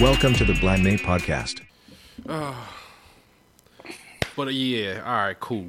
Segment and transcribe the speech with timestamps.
[0.00, 1.60] Welcome to the Blind May podcast.
[4.36, 5.68] But uh, yeah, all right, cool.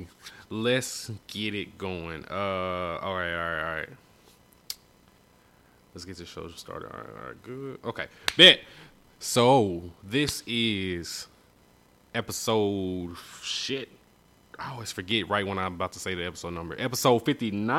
[0.50, 2.26] Let's get it going.
[2.30, 3.90] Uh, all right, all right, all right.
[5.94, 6.92] Let's get the show started.
[6.92, 7.80] All right, all right, good.
[7.86, 8.62] Okay, bet.
[9.20, 11.28] So this is
[12.16, 13.90] episode shit.
[14.58, 16.76] I always forget right when I'm about to say the episode number.
[16.80, 17.70] Episode 59,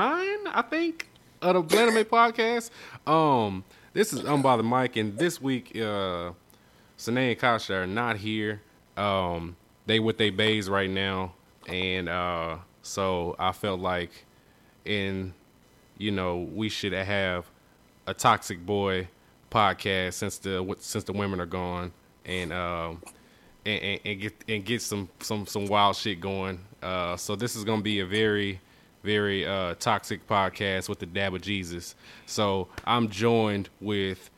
[0.46, 1.08] I think,
[1.42, 2.70] of the Blend May podcast.
[3.08, 3.64] Um,
[3.96, 6.32] this is Unbothered Mike, and this week, uh,
[6.98, 8.60] Sine and Kasha are not here.
[8.94, 11.32] Um, they with their bays right now,
[11.66, 14.10] and uh, so I felt like,
[14.84, 15.32] in
[15.96, 17.46] you know, we should have
[18.06, 19.08] a Toxic Boy
[19.50, 21.90] podcast since the since the women are gone,
[22.26, 23.02] and um,
[23.64, 26.60] and, and, and get and get some some some wild shit going.
[26.82, 28.60] Uh, so this is gonna be a very
[29.06, 31.94] very uh, toxic podcast with the dab of Jesus.
[32.26, 34.30] So I'm joined with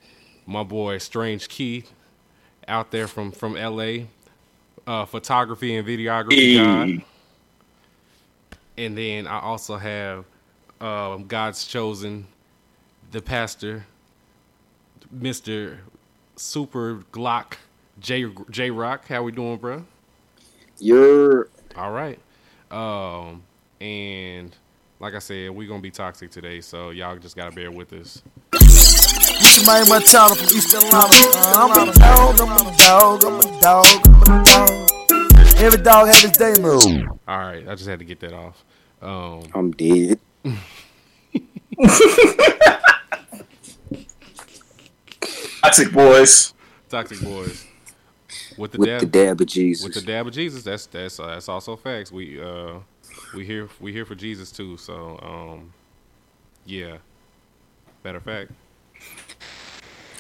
[0.47, 1.91] my boy Strange Keith
[2.69, 4.05] out there from from LA,
[4.87, 7.05] uh, photography and videography guy.
[8.77, 10.27] And then I also have
[10.81, 12.27] um, God's chosen,
[13.11, 13.87] the pastor,
[15.11, 15.81] Mister
[16.37, 17.55] Super Glock
[17.99, 19.09] J J Rock.
[19.09, 19.85] How we doing, bro?
[20.79, 22.19] You're All right.
[22.71, 23.43] Um,
[23.81, 24.55] and
[25.01, 28.23] like I said, we're gonna be toxic today, so y'all just gotta bear with us.
[28.53, 31.15] This is my Machado from East Carolina.
[31.55, 33.89] I'm a dog, I'm a dog, I'm a dog,
[34.29, 34.89] I'm a dog.
[35.61, 36.85] Every dog has his day move.
[37.27, 38.65] All right, I just had to get that off.
[39.01, 40.19] Um, I'm dead.
[45.63, 46.55] Toxic boys.
[46.89, 47.67] toxic boys
[48.57, 49.85] with the With dab, the dab of Jesus.
[49.85, 50.63] with the dab of Jesus.
[50.65, 52.11] That's that's uh, that's also facts.
[52.11, 52.79] We uh
[53.35, 54.77] we here we here for Jesus too.
[54.77, 55.73] So um,
[56.65, 56.99] yeah.
[58.05, 58.53] Matter of fact,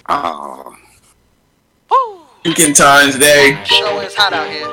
[0.09, 0.76] oh,
[2.44, 3.59] Pumpkin Times Day.
[3.64, 4.66] Show is hot out here.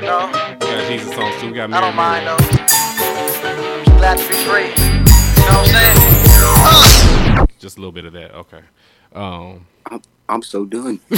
[0.00, 0.32] No, we
[0.66, 1.48] got Jesus songs too.
[1.48, 2.36] We got I Mary don't mind Mary.
[2.38, 3.96] though.
[3.98, 4.68] Glad to be free.
[4.68, 7.46] You know what I'm saying?
[7.58, 8.32] Just a little bit of that.
[8.34, 8.60] Okay.
[9.12, 11.00] Um, I'm, I'm so done.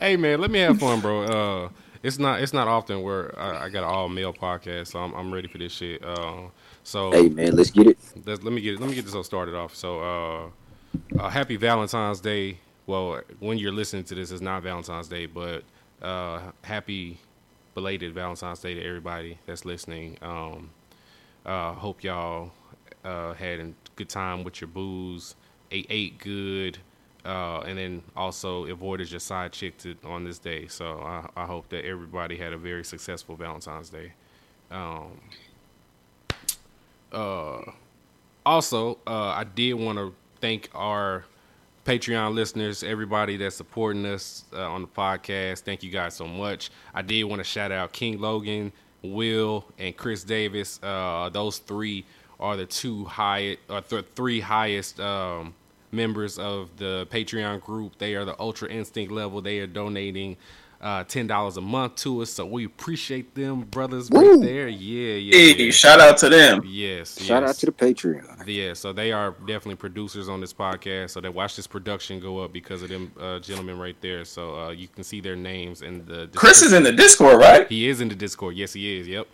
[0.00, 1.22] hey man, let me have fun, bro.
[1.22, 1.68] Uh,
[2.06, 5.12] it's not it's not often where I, I got an all male podcast, so I'm
[5.14, 6.04] I'm ready for this shit.
[6.04, 6.42] Uh,
[6.84, 7.98] so hey man, let's get it.
[8.24, 8.80] let's, let me get it.
[8.80, 9.74] let me get this all started off.
[9.74, 12.58] So, uh, uh, happy Valentine's Day.
[12.86, 15.64] Well, when you're listening to this, it's not Valentine's Day, but
[16.00, 17.18] uh, happy
[17.74, 20.16] belated Valentine's Day to everybody that's listening.
[20.22, 20.70] Um,
[21.44, 22.52] uh, hope y'all
[23.04, 25.34] uh, had a good time with your booze,
[25.72, 26.78] ate ate good,
[27.26, 30.68] uh, and then also avoided your side chick to, on this day.
[30.68, 34.12] So I, I hope that everybody had a very successful Valentine's Day.
[34.70, 35.20] Um,
[37.12, 37.62] uh,
[38.44, 41.24] also, uh, I did want to thank our
[41.84, 45.60] Patreon listeners, everybody that's supporting us uh, on the podcast.
[45.60, 46.70] Thank you guys so much.
[46.94, 48.72] I did want to shout out King Logan,
[49.02, 50.80] Will, and Chris Davis.
[50.82, 52.04] Uh, those three
[52.38, 55.54] are the two highest, or th- three highest um,
[55.92, 57.98] members of the Patreon group.
[57.98, 59.40] They are the Ultra Instinct level.
[59.40, 60.36] They are donating
[60.80, 64.68] uh, ten dollars a month to us, so we appreciate them, brothers, right there.
[64.68, 65.34] Yeah, yeah.
[65.34, 65.70] Hey, yeah.
[65.70, 66.62] shout out to them.
[66.66, 67.20] Yes.
[67.20, 67.50] Shout yes.
[67.50, 68.44] out to the Patreon.
[68.46, 71.10] Yeah, so they are definitely producers on this podcast.
[71.10, 74.24] So they watch this production go up because of them uh, gentlemen right there.
[74.24, 76.28] So uh, you can see their names and the.
[76.34, 77.66] Chris is in the Discord, right?
[77.68, 78.54] He is in the Discord.
[78.54, 79.08] Yes, he is.
[79.08, 79.28] Yep.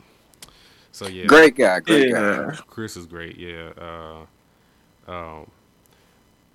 [0.93, 2.21] So yeah, Great guy, great guy.
[2.21, 2.57] Yeah.
[2.67, 3.37] Chris is great.
[3.37, 3.73] Yeah.
[3.79, 5.51] Uh, um,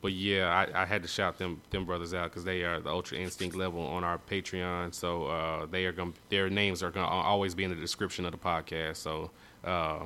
[0.01, 2.89] but yeah, I, I had to shout them them brothers out because they are the
[2.89, 4.94] Ultra Instinct level on our Patreon.
[4.94, 8.31] So uh, they are going their names are to always be in the description of
[8.31, 8.97] the podcast.
[8.97, 9.31] So
[9.63, 10.05] uh,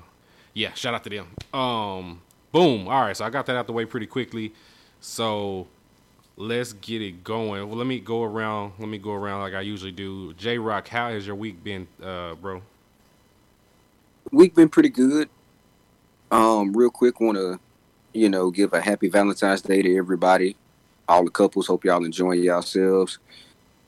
[0.54, 1.28] yeah, shout out to them.
[1.60, 2.22] Um,
[2.52, 2.88] boom.
[2.88, 4.54] All right, so I got that out the way pretty quickly.
[5.00, 5.68] So
[6.38, 7.68] let's get it going.
[7.68, 8.74] Well, let me go around.
[8.80, 10.34] Let me go around like I usually do.
[10.34, 12.62] J Rock, how has your week been, uh, bro?
[14.32, 15.30] Week been pretty good.
[16.32, 17.60] Um, real quick, want to,
[18.14, 20.56] you know, give a happy Valentine's Day to everybody,
[21.08, 21.68] all the couples.
[21.68, 23.20] Hope y'all enjoying yourselves.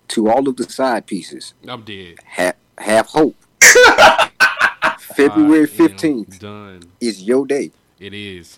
[0.09, 2.15] To all of the side pieces, I'm dead.
[2.25, 3.35] have have hope.
[4.99, 6.81] February fifteenth Done.
[6.99, 7.71] is your day.
[7.99, 8.57] It is.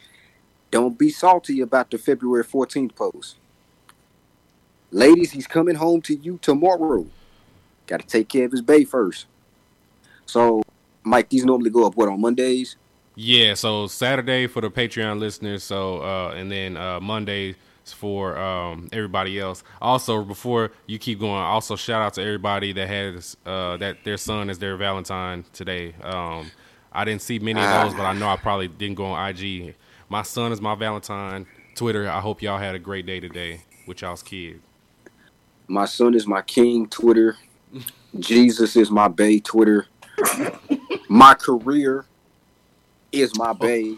[0.71, 3.37] Don't be salty about the February 14th post.
[4.91, 7.05] Ladies, he's coming home to you tomorrow.
[7.87, 9.25] Got to take care of his bay first.
[10.25, 10.63] So,
[11.03, 12.75] Mike, these normally go up what on Mondays?
[13.15, 18.89] Yeah, so Saturday for the Patreon listeners, so uh and then uh Monday for um
[18.91, 19.63] everybody else.
[19.81, 24.17] Also, before you keep going, also shout out to everybody that has uh that their
[24.17, 25.95] son is their Valentine today.
[26.01, 26.51] Um
[26.91, 29.75] I didn't see many of those, but I know I probably didn't go on IG.
[30.09, 31.45] My son is my Valentine.
[31.75, 34.59] Twitter, I hope y'all had a great day today with y'all's kids.
[35.67, 37.37] My son is my king, Twitter.
[38.19, 39.87] Jesus is my bay, Twitter.
[41.09, 42.05] my career
[43.15, 43.95] is my bay,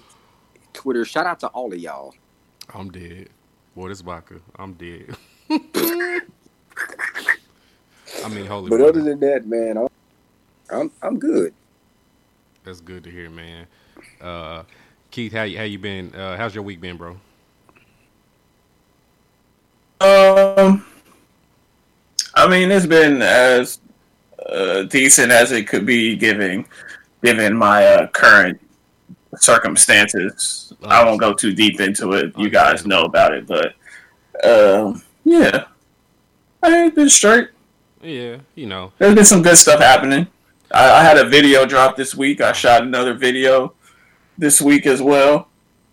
[0.73, 1.05] Twitter.
[1.05, 2.13] Shout out to all of y'all.
[2.73, 3.29] I'm dead.
[3.75, 4.35] Boy, this vodka.
[4.57, 5.15] I'm dead.
[5.49, 6.21] I
[8.29, 8.69] mean, holy.
[8.69, 8.89] But water.
[8.89, 9.87] other than that, man, I'm
[10.69, 11.53] I'm, I'm good.
[12.63, 13.67] That's good to hear, man.
[14.19, 14.63] Uh,
[15.11, 16.13] Keith, how you how you been?
[16.13, 17.17] Uh, how's your week been, bro?
[19.99, 20.85] Um,
[22.35, 23.79] I mean, it's been as
[24.47, 26.65] uh, decent as it could be, given
[27.23, 28.59] given my uh, current
[29.35, 30.74] circumstances.
[30.83, 32.38] I won't go too deep into it.
[32.38, 33.74] You guys know about it, but
[34.44, 35.65] um, yeah,
[36.63, 37.50] I ain't been straight.
[38.01, 38.94] Yeah, you know.
[38.97, 40.27] There's been some good stuff happening.
[40.71, 42.41] I, I had a video drop this week.
[42.41, 43.74] I shot another video
[44.38, 45.50] this week as well.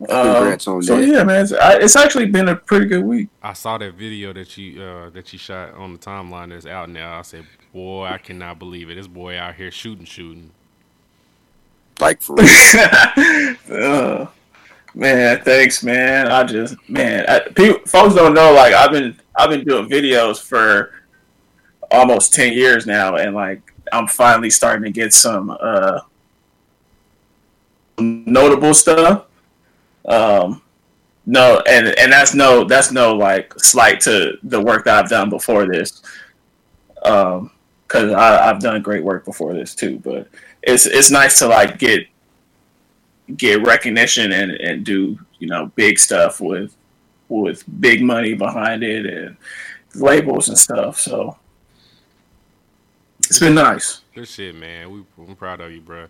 [0.09, 1.07] Um, Congrats on so that.
[1.07, 3.29] yeah, man, it's, I, it's actually been a pretty good week.
[3.43, 6.91] I saw that video that you uh, that you shot on the timeline that's out
[6.91, 7.19] now.
[7.19, 8.97] I said, boy, I cannot believe it.
[8.97, 10.51] This boy out here shooting, shooting.
[12.01, 12.37] Like for
[13.69, 14.33] real.
[14.97, 16.29] Man, thanks, man.
[16.29, 18.53] I just man, I, people, folks don't know.
[18.53, 20.93] Like I've been I've been doing videos for
[21.91, 23.61] almost ten years now, and like
[23.93, 26.01] I'm finally starting to get some uh,
[27.99, 29.25] notable stuff.
[30.05, 30.63] Um,
[31.27, 35.29] no, and and that's no that's no like slight to the work that I've done
[35.29, 36.03] before this.
[37.03, 37.51] Um,
[37.87, 40.29] because I've done great work before this too, but
[40.67, 42.07] it's it's nice to like get
[43.37, 46.77] get recognition and, and do you know big stuff with
[47.29, 49.37] with big money behind it and
[49.95, 51.01] labels and stuff.
[51.01, 51.37] So
[53.21, 54.03] it's been nice.
[54.15, 54.91] Good shit, man.
[54.91, 56.07] We I'm proud of you, bro.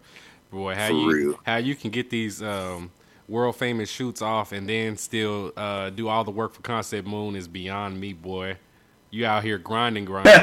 [0.50, 1.40] Boy, how For you real.
[1.44, 2.90] how you can get these um,
[3.28, 7.36] world famous shoots off and then still uh, do all the work for Concept Moon
[7.36, 8.56] is beyond me, boy.
[9.10, 10.32] You out here grinding, grinding.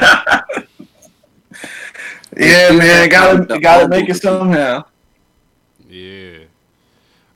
[2.37, 4.85] Yeah, man, gotta gotta make it somehow.
[5.89, 6.39] Yeah.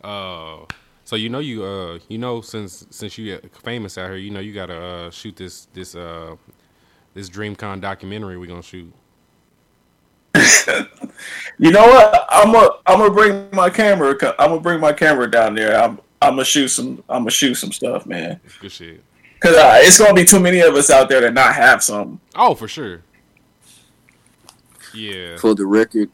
[0.04, 0.66] Uh,
[1.04, 4.32] so you know you uh you know since since you get famous out here, you
[4.32, 6.36] know you gotta uh, shoot this this uh
[7.14, 8.94] this DreamCon documentary we're gonna shoot.
[11.58, 12.26] You know what?
[12.30, 14.12] I'm gonna I'm gonna bring my camera.
[14.40, 15.82] I'm gonna bring my camera down there.
[15.82, 17.04] I'm I'm gonna shoot some.
[17.08, 18.40] I'm gonna shoot some stuff, man.
[18.60, 19.04] Good shit.
[19.40, 22.20] Cause uh, it's gonna be too many of us out there to not have some.
[22.36, 23.02] Oh, for sure.
[24.96, 25.38] Yeah.
[25.38, 26.10] For the record,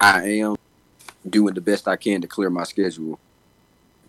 [0.00, 0.56] I am
[1.28, 3.18] doing the best I can to clear my schedule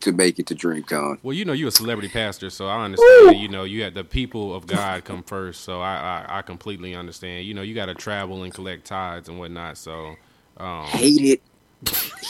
[0.01, 1.19] to make it to DreamCon.
[1.23, 3.39] Well, you know you're a celebrity pastor, so I understand.
[3.39, 6.93] You know you had the people of God come first, so I I, I completely
[6.95, 7.45] understand.
[7.45, 9.77] You know you got to travel and collect tithes and whatnot.
[9.77, 10.15] So,
[10.57, 11.41] um, Hate it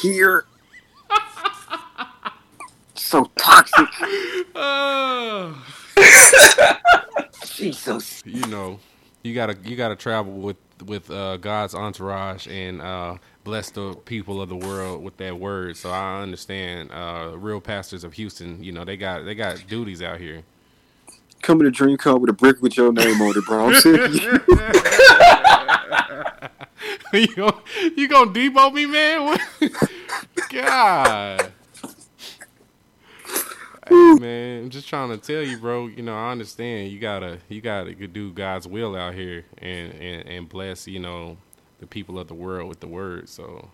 [0.02, 0.46] here.
[2.96, 3.88] so toxic.
[4.56, 5.54] uh,
[7.46, 8.22] Jesus.
[8.26, 8.80] you know
[9.24, 14.42] you gotta you gotta travel with with uh, God's entourage and uh, bless the people
[14.42, 15.78] of the world with that word.
[15.78, 16.92] So I understand.
[16.92, 20.44] Uh, real pastors of Houston, you know they got they got duties out here.
[21.42, 23.70] Coming to DreamCon with a brick with your name on it, bro.
[23.70, 24.16] I'm serious.
[27.14, 27.62] you gonna
[27.96, 29.38] you gonna debo me, man?
[30.50, 31.52] God.
[33.88, 35.88] Hey, man, I'm just trying to tell you, bro.
[35.88, 36.92] You know, I understand.
[36.92, 41.38] You gotta, you gotta do God's will out here, and and and bless, you know,
[41.80, 43.30] the people of the world with the word.
[43.30, 43.70] So,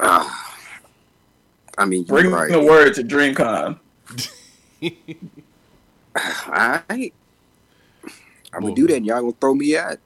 [0.00, 0.56] Ah.
[1.76, 2.50] I mean, you're Bring right.
[2.50, 3.78] the word to DreamCon.
[6.46, 7.12] Alright.
[8.52, 9.98] I'm gonna Well- do that and y'all gonna throw me out.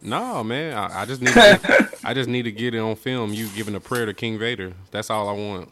[0.00, 3.32] no, man, I, I just need, to, I just need to get it on film.
[3.34, 4.72] You giving a prayer to King Vader.
[4.90, 5.68] That's all I want.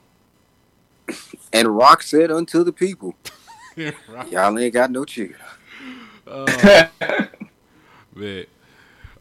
[1.53, 3.15] And Rock said unto the people,
[4.31, 5.31] Y'all ain't got no chill.
[8.15, 8.49] Bet.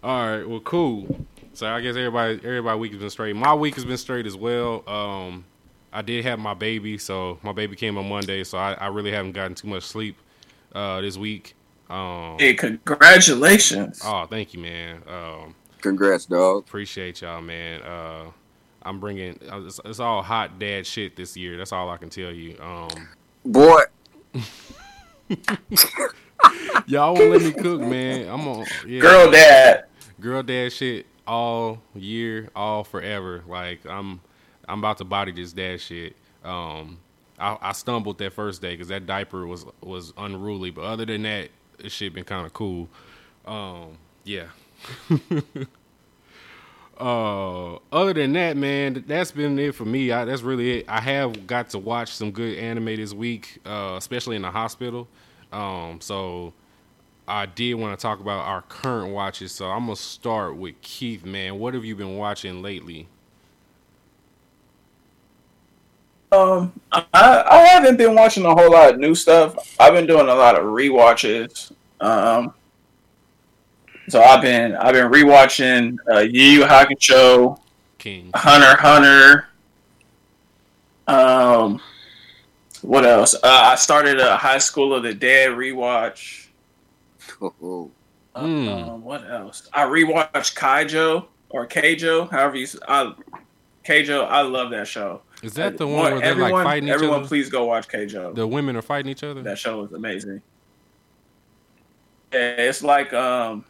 [0.04, 0.48] All right.
[0.48, 1.26] Well, cool.
[1.54, 3.36] So I guess everybody, everybody week has been straight.
[3.36, 4.88] My week has been straight as well.
[4.88, 5.46] Um,
[5.92, 9.12] I did have my baby, so my baby came on Monday, so I, I really
[9.12, 10.16] haven't gotten too much sleep
[10.74, 11.56] uh, this week.
[11.90, 14.02] Um, Hey, congratulations.
[14.06, 15.02] oh, thank you, man.
[15.08, 16.60] Um, Congrats, dog.
[16.68, 17.82] appreciate y'all, man.
[17.82, 18.26] Uh,
[18.84, 19.40] I'm bringing.
[19.52, 21.58] uh, It's, it's all hot dad shit this year.
[21.58, 22.58] That's all I can tell you.
[22.62, 23.08] Um,
[23.46, 23.82] Boy,
[26.88, 28.28] y'all won't let me cook, man.
[28.30, 29.86] I'm on yeah, Girl dad.
[30.20, 33.44] girl dad shit all year, all forever.
[33.48, 34.22] Like I'm,
[34.68, 36.16] I'm about to body this dad shit.
[36.44, 37.00] Um,
[37.40, 40.72] I, I stumbled that first day because that diaper was was unruly.
[40.72, 42.90] But other than that, this shit been kind of cool.
[43.46, 44.48] Um, yeah.
[47.00, 50.12] uh, other than that, man, that's been it for me.
[50.12, 50.86] I, that's really it.
[50.88, 55.08] I have got to watch some good anime this week, uh, especially in the hospital.
[55.52, 56.54] Um, so
[57.28, 59.52] I did want to talk about our current watches.
[59.52, 61.58] So I'm gonna start with Keith, man.
[61.58, 63.08] What have you been watching lately?
[66.32, 69.76] Um, I, I haven't been watching a whole lot of new stuff.
[69.80, 71.72] I've been doing a lot of rewatches.
[72.00, 72.54] Um,
[74.10, 77.60] so I've been I've been rewatching uh, Yu Yu Hakusho,
[77.98, 78.32] King.
[78.36, 79.48] Hunter Hunter.
[81.08, 81.82] Um,
[82.82, 83.34] what else?
[83.36, 86.48] Uh, I started a High School of the Dead rewatch.
[87.42, 87.92] oh,
[88.36, 88.88] Mm.
[88.88, 89.68] Um, what else?
[89.74, 92.64] I rewatched Kaijo or Keijo, however you.
[92.64, 93.12] s- I,
[93.84, 95.24] Keijo, I love that show.
[95.42, 97.28] Is that the one where they're everyone, like fighting each everyone, other?
[97.28, 98.36] please go watch Keijo.
[98.36, 99.42] The women are fighting each other.
[99.42, 100.42] That show is amazing.
[102.32, 103.66] Yeah, it's like um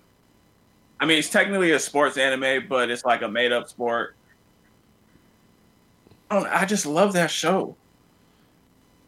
[1.00, 4.16] I mean it's technically a sports anime, but it's like a made up sport.
[6.30, 7.76] I, I just love that show.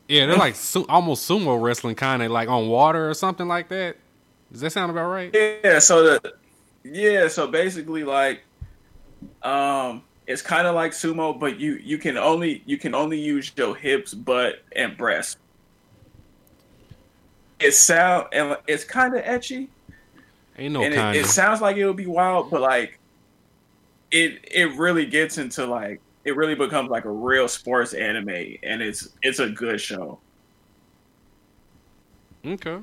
[0.07, 3.69] Yeah, they're like su- almost sumo wrestling, kind of like on water or something like
[3.69, 3.95] that.
[4.51, 5.31] Does that sound about right?
[5.33, 6.33] Yeah, so the
[6.83, 8.43] yeah, so basically like
[9.43, 13.51] um it's kind of like sumo, but you you can only you can only use
[13.55, 15.37] your hips, butt, and breast.
[17.59, 19.67] It sound and it's kind of ecchi.
[20.61, 22.99] Ain't no and kind it, it sounds like it'll be wild, but like
[24.11, 28.29] it it really gets into like it really becomes like a real sports anime,
[28.61, 30.19] and it's it's a good show.
[32.45, 32.77] Okay.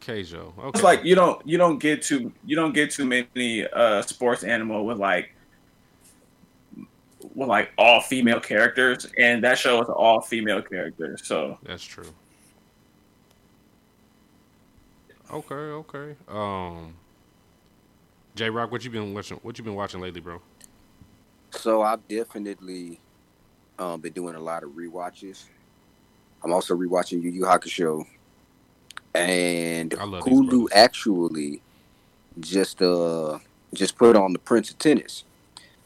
[0.00, 0.56] Keijo.
[0.58, 0.68] Okay.
[0.68, 4.44] It's like you don't you don't get too you don't get too many uh sports
[4.44, 5.34] anime with like
[7.34, 11.20] with like all female characters, and that show is all female characters.
[11.26, 12.08] So That's true.
[15.34, 16.14] Okay, okay.
[16.28, 16.94] Um,
[18.36, 19.36] J Rock, what you been watching?
[19.38, 20.40] What you been watching lately, bro?
[21.50, 23.00] So I've definitely
[23.80, 25.46] um, been doing a lot of rewatches.
[26.44, 28.06] I'm also rewatching Yu Yu Hakusho,
[29.12, 31.60] and I love these Hulu actually
[32.38, 33.38] just uh
[33.74, 35.24] just put on the Prince of Tennis.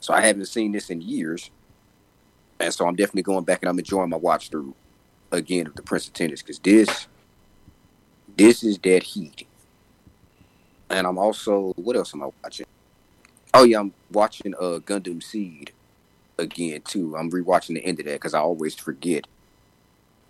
[0.01, 1.51] So I haven't seen this in years,
[2.61, 4.75] and so I'm definitely going back and I'm enjoying my watch through
[5.33, 7.07] again of the Prince of Tennis because this
[8.39, 9.47] this is dead heat.
[10.89, 12.67] And I'm also what else am I watching?
[13.53, 15.73] Oh yeah, I'm watching uh Gundam Seed
[16.39, 17.17] again too.
[17.17, 19.27] I'm rewatching the end of that because I always forget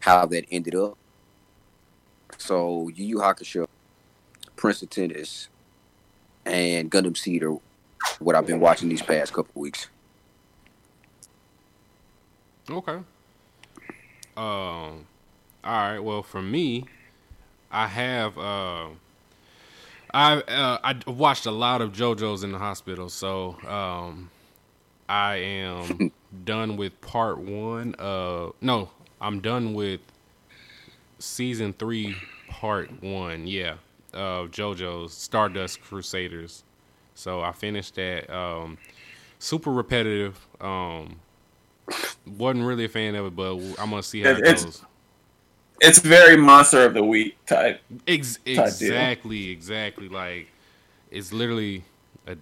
[0.00, 0.96] how that ended up.
[2.38, 3.66] So Yu Yu Hakusho,
[4.56, 5.48] Prince of Tennis,
[6.44, 7.56] and Gundam Seed are
[8.18, 9.88] what I've been watching these past couple weeks.
[12.70, 12.92] Okay.
[12.92, 13.04] Um.
[14.36, 15.06] All
[15.64, 15.98] right.
[15.98, 16.84] Well, for me,
[17.70, 18.88] I have uh,
[20.12, 24.30] I uh, I watched a lot of JoJo's in the hospital, so um,
[25.08, 26.12] I am
[26.44, 27.94] done with part one.
[27.98, 30.00] Uh, no, I'm done with
[31.18, 32.16] season three,
[32.48, 33.46] part one.
[33.46, 33.75] Yeah,
[34.12, 36.64] of JoJo's Stardust Crusaders.
[37.14, 38.30] So I finished that.
[38.34, 38.78] Um,
[39.38, 40.38] super repetitive.
[40.60, 41.16] Um,
[42.26, 44.82] wasn't really a fan of it, but I'm gonna see how it goes.
[45.80, 47.80] It's very monster of the week type.
[48.06, 48.62] Ex- deal.
[48.64, 50.08] exactly, exactly.
[50.08, 50.49] Like
[51.11, 51.85] it's literally.
[52.26, 52.37] A,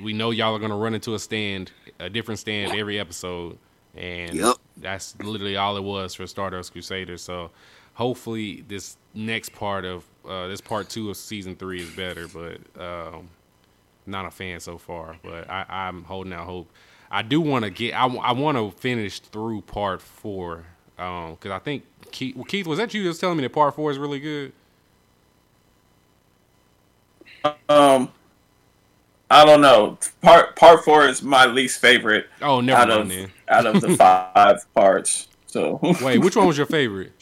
[0.00, 3.58] we know y'all are gonna run into a stand, a different stand every episode,
[3.96, 4.56] and Yep.
[4.76, 7.22] that's literally all it was for Stardust Crusaders.
[7.22, 7.50] So
[7.94, 12.58] hopefully this next part of uh, this part two of season three is better, but
[12.80, 13.28] um,
[14.06, 15.16] not a fan so far.
[15.24, 16.70] But I, I'm holding out hope.
[17.10, 17.94] I do want to get.
[17.94, 20.64] I, want to finish through part four
[20.96, 23.90] because I think Keith, well, Keith was that you just telling me that part four
[23.90, 24.52] is really good.
[27.68, 28.10] Um,
[29.30, 29.98] I don't know.
[30.20, 33.32] Part part four is my least favorite Oh, never out mind of then.
[33.48, 35.28] out of the five parts.
[35.46, 37.12] So Wait, which one was your favorite?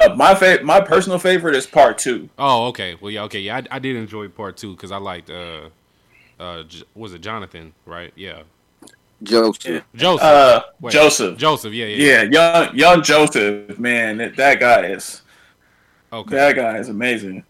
[0.00, 2.28] Uh, my fa- my personal favorite is part two.
[2.38, 2.96] Oh, okay.
[3.00, 3.58] Well, yeah, okay, yeah.
[3.70, 5.68] I, I did enjoy part two because I liked uh,
[6.40, 7.72] uh, J- was it Jonathan?
[7.86, 8.12] Right?
[8.16, 8.42] Yeah,
[9.22, 9.84] Joseph.
[9.94, 10.22] Joseph.
[10.22, 11.36] Uh, Wait, Joseph.
[11.38, 11.72] Joseph.
[11.72, 12.22] Yeah, yeah.
[12.22, 12.30] Yeah,
[12.64, 15.22] young young Joseph, man, that, that guy is
[16.12, 16.36] Okay.
[16.36, 17.44] that guy is amazing.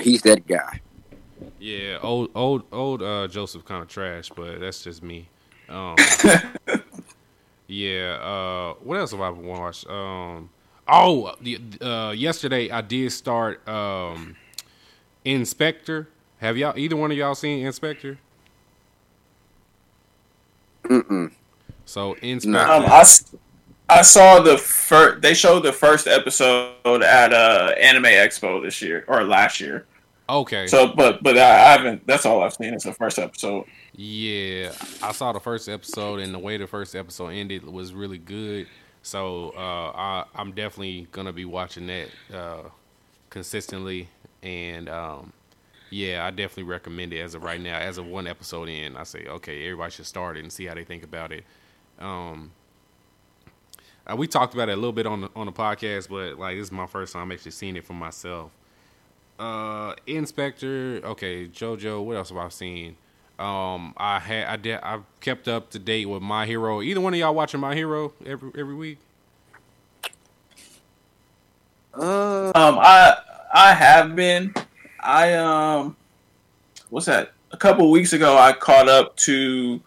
[0.00, 0.80] He's that guy.
[1.58, 5.28] Yeah, old old old uh, Joseph kind of trash, but that's just me.
[5.68, 5.96] Um,
[7.66, 8.14] yeah.
[8.14, 9.86] Uh, what else have I watched?
[9.88, 10.48] Um,
[10.88, 11.34] oh,
[11.80, 14.36] uh, yesterday I did start um,
[15.24, 16.08] In/Spectre.
[16.38, 18.18] Have y'all either one of y'all seen In/Spectre?
[20.88, 21.30] Mm-mm.
[21.84, 22.58] So In/Spectre.
[22.72, 23.34] Um, I, s-
[23.88, 25.22] I saw the first.
[25.22, 29.86] They showed the first episode at uh Anime Expo this year or last year.
[30.28, 30.66] okay.
[30.66, 32.06] So, but but I, I haven't.
[32.06, 32.74] That's all I've seen.
[32.74, 33.64] Is the first episode.
[33.94, 38.18] Yeah, I saw the first episode, and the way the first episode ended was really
[38.18, 38.66] good.
[39.02, 42.62] So uh, I, I'm definitely gonna be watching that uh,
[43.30, 44.08] consistently,
[44.42, 45.32] and um,
[45.90, 47.78] yeah, I definitely recommend it as of right now.
[47.78, 50.74] As of one episode in, I say okay, everybody should start it and see how
[50.74, 51.44] they think about it.
[51.98, 52.50] Um,
[54.06, 56.56] uh, we talked about it a little bit on the, on the podcast, but like
[56.56, 58.50] this is my first time actually seeing it for myself.
[59.38, 62.04] Uh, In/Spectre, okay, JoJo.
[62.04, 62.96] What else have I seen?
[63.38, 66.80] Um, I had I did I've kept up to date with My Hero.
[66.80, 68.98] Either one of y'all watching My Hero every every week?
[71.94, 73.16] Uh, Um, I
[73.52, 74.54] I have been.
[75.06, 75.96] I um,
[76.90, 77.32] what's that?
[77.52, 79.80] A couple weeks ago, I caught up to.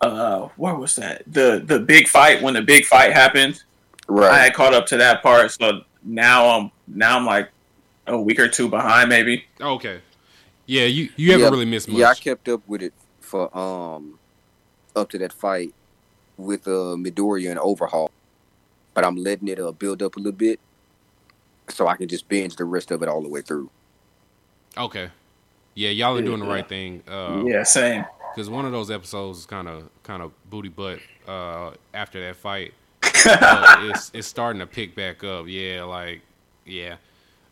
[0.00, 1.22] Uh, where was that?
[1.26, 3.62] The the big fight when the big fight happened.
[4.08, 4.32] Right.
[4.32, 7.50] I had caught up to that part, so now I'm now I'm like
[8.06, 9.44] a week or two behind, maybe.
[9.60, 10.00] Okay.
[10.66, 11.98] Yeah, you you haven't Yeah, really missed much.
[11.98, 14.18] Yeah, I kept up with it for um
[14.96, 15.72] up to that fight
[16.36, 18.10] with uh Midoriya and Overhaul,
[18.92, 20.58] but I'm letting it uh build up a little bit
[21.68, 23.70] so I can just binge the rest of it all the way through.
[24.76, 25.10] Okay.
[25.74, 27.02] Yeah, y'all are doing the right thing.
[27.08, 28.04] Uh, yeah, same.
[28.32, 32.36] because one of those episodes is kind of kind of booty butt uh, after that
[32.36, 32.74] fight.
[33.24, 35.46] but it's it's starting to pick back up.
[35.48, 36.20] Yeah, like
[36.64, 36.96] yeah,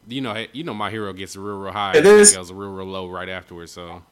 [0.07, 1.93] you know you know my hero gets real real high.
[1.93, 3.73] It and then goes real real low right afterwards.
[3.73, 4.03] So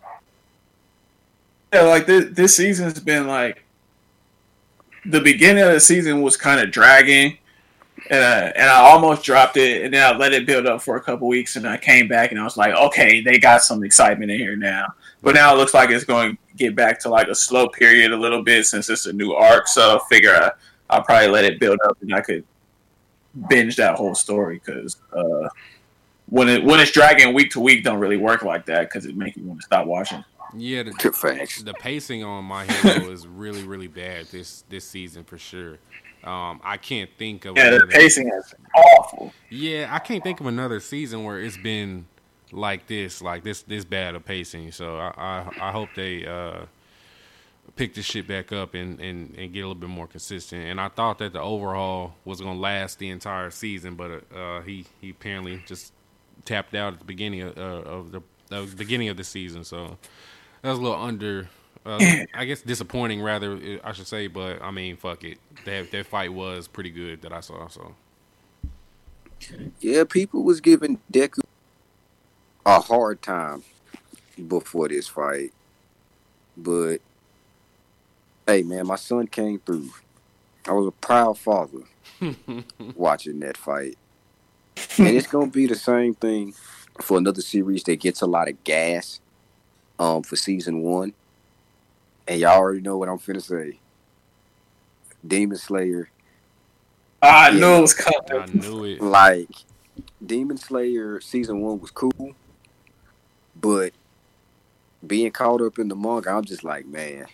[1.73, 3.65] Yeah, like this this season's been like
[5.05, 7.39] the beginning of the season was kind of dragging,
[8.11, 10.97] and I, and I almost dropped it, and then I let it build up for
[10.97, 13.85] a couple weeks, and I came back and I was like, okay, they got some
[13.85, 14.89] excitement in here now.
[15.23, 18.11] But now it looks like it's going to get back to like a slow period
[18.11, 19.69] a little bit since it's a new arc.
[19.69, 20.51] So I figure I,
[20.91, 22.45] I'll probably let it build up, and I could
[23.49, 25.49] binge that whole story because uh,
[26.27, 29.17] when it when it's dragging week to week, don't really work like that because it
[29.17, 30.25] makes you want to stop watching.
[30.57, 31.63] yeah, the, Facts.
[31.63, 35.79] the pacing on my hero is really really bad this this season for sure.
[36.25, 39.33] Um, I can't think of Yeah, the another- pacing is awful.
[39.49, 42.07] Yeah, I can't think of another season where it's been
[42.53, 44.73] like this, like this, this bad of pacing.
[44.73, 46.67] So I, I, I hope they uh,
[47.77, 50.65] pick this shit back up and, and, and get a little bit more consistent.
[50.67, 54.85] And I thought that the overhaul was gonna last the entire season, but uh, he
[55.01, 55.93] he apparently just
[56.45, 59.63] tapped out at the beginning of, uh, of the, the beginning of the season.
[59.65, 59.97] So
[60.63, 61.49] that was a little under.
[61.85, 65.39] Uh, I guess disappointing, rather I should say, but I mean, fuck it.
[65.65, 67.69] That that fight was pretty good that I saw.
[67.69, 67.95] So
[69.81, 71.41] Yeah, people was giving Deku
[72.67, 73.63] a hard time
[74.49, 75.53] before this fight.
[76.57, 76.99] But
[78.47, 79.91] hey man, my son came through.
[80.67, 81.81] I was a proud father
[82.95, 83.97] watching that fight.
[84.99, 86.53] and it's gonna be the same thing
[87.01, 89.21] for another series that gets a lot of gas
[89.99, 91.15] um for season one.
[92.29, 93.81] And y'all already know what I'm finna say.
[95.27, 96.09] Demon Slayer
[97.23, 97.61] I Yeah.
[97.61, 98.19] knew it was coming.
[98.33, 99.03] I knew it.
[99.03, 99.49] like
[100.25, 102.35] Demon Slayer season one was cool,
[103.55, 103.93] but
[105.07, 107.27] being caught up in the manga, I'm just like, man,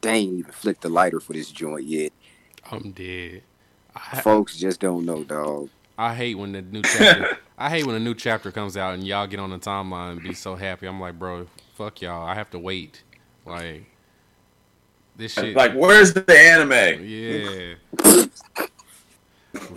[0.00, 2.12] they ain't even flicked the lighter for this joint yet.
[2.70, 3.42] I'm dead.
[3.94, 5.70] I, Folks just don't know, dog.
[5.96, 7.36] I hate when the new chapter.
[7.58, 10.22] I hate when a new chapter comes out and y'all get on the timeline and
[10.22, 10.86] be so happy.
[10.86, 12.24] I'm like, bro, fuck y'all.
[12.24, 13.02] I have to wait.
[13.48, 13.84] Like
[15.16, 15.56] this shit.
[15.56, 17.04] Like, where's the anime?
[17.04, 17.74] yeah.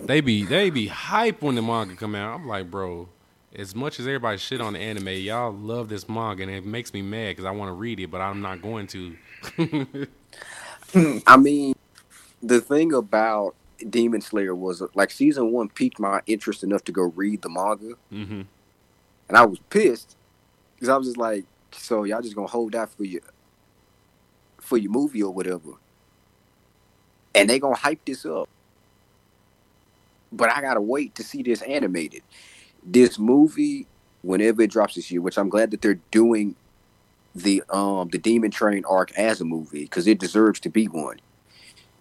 [0.04, 2.34] they be they be hype when the manga come out.
[2.34, 3.08] I'm like, bro.
[3.54, 6.94] As much as everybody shit on the anime, y'all love this manga, and it makes
[6.94, 9.14] me mad because I want to read it, but I'm not going to.
[11.26, 11.74] I mean,
[12.42, 13.54] the thing about
[13.90, 17.94] Demon Slayer was like season one piqued my interest enough to go read the manga,
[18.08, 18.42] hmm
[19.32, 20.14] and I was pissed
[20.74, 23.22] because I was just like, so y'all just gonna hold out for your
[24.62, 25.72] for your movie or whatever,
[27.34, 28.48] and they gonna hype this up.
[30.32, 32.22] But I gotta wait to see this animated.
[32.82, 33.86] This movie,
[34.22, 36.56] whenever it drops this year, which I'm glad that they're doing
[37.34, 41.20] the um the Mugen Train arc as a movie because it deserves to be one.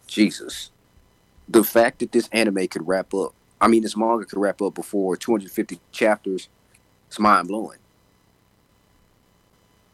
[0.07, 0.71] Jesus,
[1.47, 4.75] the fact that this anime could wrap up, I mean, this manga could wrap up
[4.75, 6.49] before 250 chapters,
[7.07, 7.79] it's mind blowing.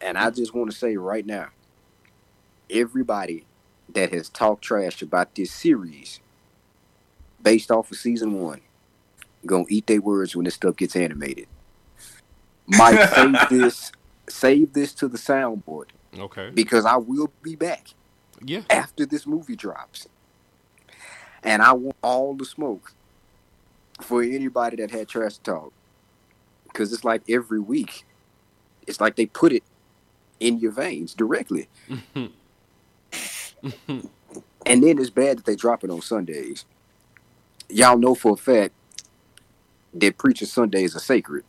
[0.01, 1.49] And I just want to say right now,
[2.69, 3.45] everybody
[3.93, 6.19] that has talked trash about this series
[7.41, 8.61] based off of season one
[9.45, 11.47] gonna eat their words when this stuff gets animated.
[12.67, 13.91] Mike, save this
[14.29, 15.85] save this to the soundboard
[16.19, 16.49] Okay.
[16.53, 17.87] because I will be back
[18.43, 18.61] Yeah.
[18.69, 20.07] after this movie drops.
[21.43, 22.91] And I want all the smoke
[24.01, 25.71] for anybody that had trash talk.
[26.65, 28.05] Because it's like every week,
[28.85, 29.63] it's like they put it
[30.41, 31.69] in your veins directly.
[33.87, 34.09] and
[34.65, 36.65] then it's bad that they drop it on Sundays.
[37.69, 38.73] Y'all know for a fact
[39.93, 41.43] that preaching Sundays are sacred.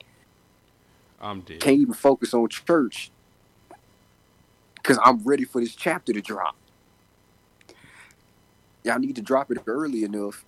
[1.21, 1.61] I'm dead.
[1.61, 3.11] Can't even focus on church
[4.77, 6.57] because I'm ready for this chapter to drop.
[8.85, 10.45] Y'all need to drop it early enough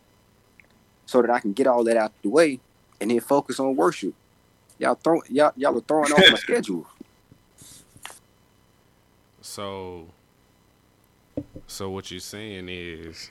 [1.07, 2.61] so that I can get all that out of the way
[3.01, 4.15] and then focus on worship.
[4.79, 6.87] Y'all throw y'all y'all are throwing off my schedule.
[9.43, 10.07] So,
[11.67, 13.31] so what you're saying is,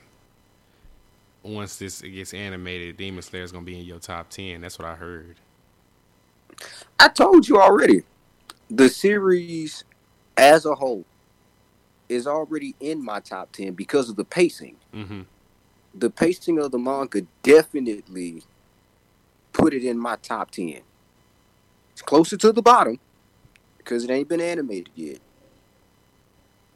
[1.42, 4.60] once this gets animated, Demon Slayer is gonna be in your top ten.
[4.60, 5.36] That's what I heard.
[6.98, 8.02] I told you already.
[8.68, 9.84] The series
[10.36, 11.04] as a whole
[12.08, 14.76] is already in my top 10 because of the pacing.
[14.94, 15.22] Mm-hmm.
[15.94, 18.42] The pacing of the manga definitely
[19.52, 20.80] put it in my top 10.
[21.92, 22.98] It's closer to the bottom
[23.78, 25.18] because it ain't been animated yet.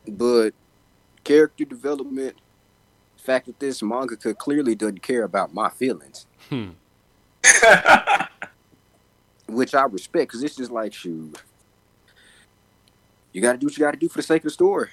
[0.06, 0.54] But
[1.24, 2.36] character development,
[3.16, 6.70] the fact that this manga could clearly doesn't care about my feelings, Hmm.
[9.46, 11.36] which I respect because it's just like, shoot,
[13.32, 14.88] you got to do what you got to do for the sake of the story.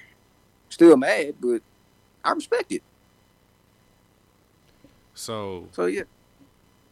[0.68, 1.62] Still mad, but
[2.24, 2.82] I respect it.
[5.14, 6.02] So, So yeah,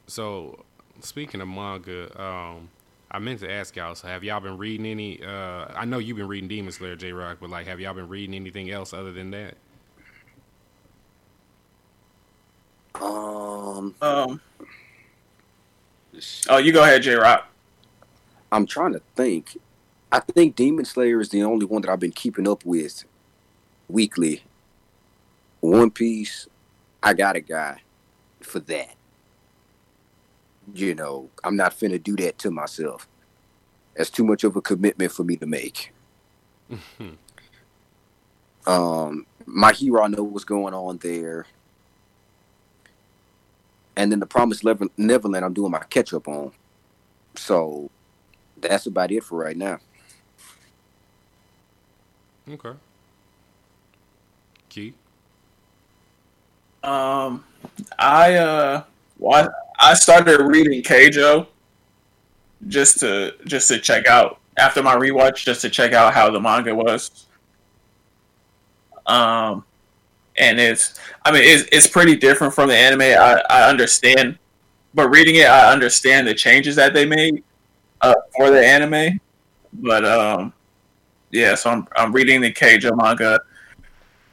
[0.06, 0.64] so
[1.00, 2.68] speaking of manga, um,
[3.10, 3.94] I meant to ask y'all.
[3.94, 5.22] So, have y'all been reading any?
[5.22, 8.08] Uh, I know you've been reading Demon Slayer, J Rock, but like, have y'all been
[8.08, 9.54] reading anything else other than that?
[12.94, 14.40] um, Um.
[16.48, 17.48] Oh, you go ahead, J Rock.
[18.52, 19.58] I'm trying to think.
[20.12, 23.04] I think Demon Slayer is the only one that I've been keeping up with
[23.88, 24.42] weekly.
[25.60, 26.48] One Piece,
[27.02, 27.82] I got a guy
[28.40, 28.94] for that.
[30.74, 33.08] You know, I'm not finna do that to myself.
[33.96, 35.92] That's too much of a commitment for me to make.
[38.66, 41.46] um, my hero, I know what's going on there.
[43.96, 46.52] And then the Promised Lever- Neverland, I'm doing my catch up on.
[47.36, 47.90] So
[48.60, 49.78] that's about it for right now.
[52.48, 52.72] Okay.
[54.68, 54.94] Key.
[56.82, 57.44] Um,
[57.98, 58.84] I uh,
[59.18, 61.46] well, I started reading Keijo
[62.68, 66.40] just to just to check out after my rewatch, just to check out how the
[66.40, 67.26] manga was.
[69.06, 69.64] Um,
[70.38, 73.00] and it's I mean it's it's pretty different from the anime.
[73.00, 74.38] I I understand,
[74.94, 77.42] but reading it, I understand the changes that they made
[78.02, 79.18] uh, for the anime.
[79.72, 80.52] But um,
[81.30, 83.40] yeah, so I'm I'm reading the Keijo manga,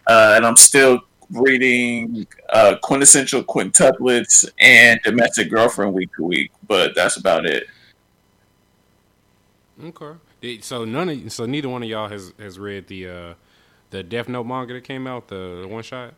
[0.07, 1.01] uh, and I'm still
[1.32, 7.68] reading uh, quintessential quintuplets and domestic girlfriend week to week, but that's about it.
[9.84, 10.18] Okay.
[10.62, 13.34] So none of so neither one of y'all has has read the uh
[13.90, 16.13] the Death Note manga that came out, the, the one shot.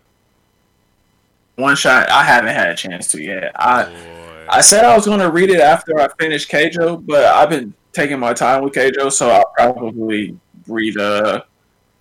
[1.55, 3.51] One shot, I haven't had a chance to yet.
[3.55, 4.45] I Boy.
[4.49, 7.73] I said I was going to read it after I finished Keijo, but I've been
[7.93, 11.43] taking my time with Keijo, so I'll probably read uh,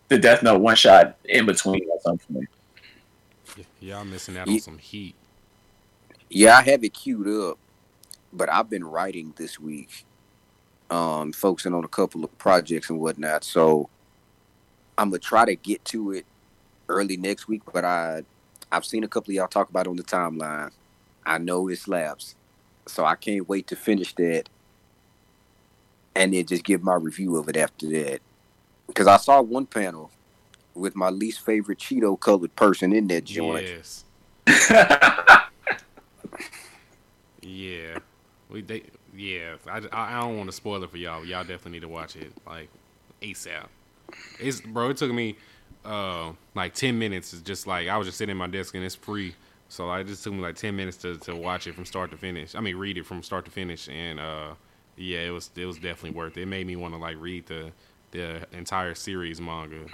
[0.08, 2.48] the Death Note one shot in between at some point.
[3.88, 5.14] Y'all missing out on some heat.
[6.28, 7.58] Yeah, I have it queued up,
[8.34, 10.04] but I've been writing this week,
[10.90, 13.44] um, focusing on a couple of projects and whatnot.
[13.44, 13.88] So
[14.98, 16.26] I'm gonna try to get to it
[16.90, 17.62] early next week.
[17.72, 18.24] But I,
[18.70, 20.70] I've seen a couple of y'all talk about it on the timeline.
[21.24, 22.34] I know it slaps,
[22.86, 24.50] so I can't wait to finish that,
[26.14, 28.20] and then just give my review of it after that.
[28.86, 30.10] Because I saw one panel
[30.78, 33.66] with my least favorite Cheeto colored person in that joint.
[33.66, 34.04] Yes.
[37.48, 37.98] Yeah.
[38.50, 38.82] We they
[39.14, 39.56] yeah.
[39.66, 41.24] I, I, I don't want to spoil it for y'all.
[41.24, 42.68] Y'all definitely need to watch it like
[43.22, 43.66] ASAP.
[44.38, 44.90] It's bro.
[44.90, 45.36] It took me
[45.84, 47.32] uh like ten minutes.
[47.32, 49.34] It's just like I was just sitting at my desk and it's free.
[49.68, 52.16] So it just took me like ten minutes to, to watch it from start to
[52.16, 52.54] finish.
[52.54, 54.54] I mean, read it from start to finish, and uh,
[54.96, 56.42] yeah, it was it was definitely worth it.
[56.42, 57.72] It made me want to like read the
[58.12, 59.86] the entire series manga.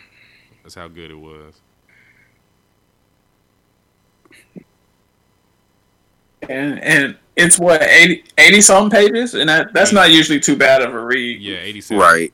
[0.64, 1.60] That's how good it was.
[6.48, 10.82] and and it's what 80, 80 some pages, and that that's not usually too bad
[10.82, 11.40] of a read.
[11.40, 12.00] Yeah, eighty seven.
[12.00, 12.32] Right.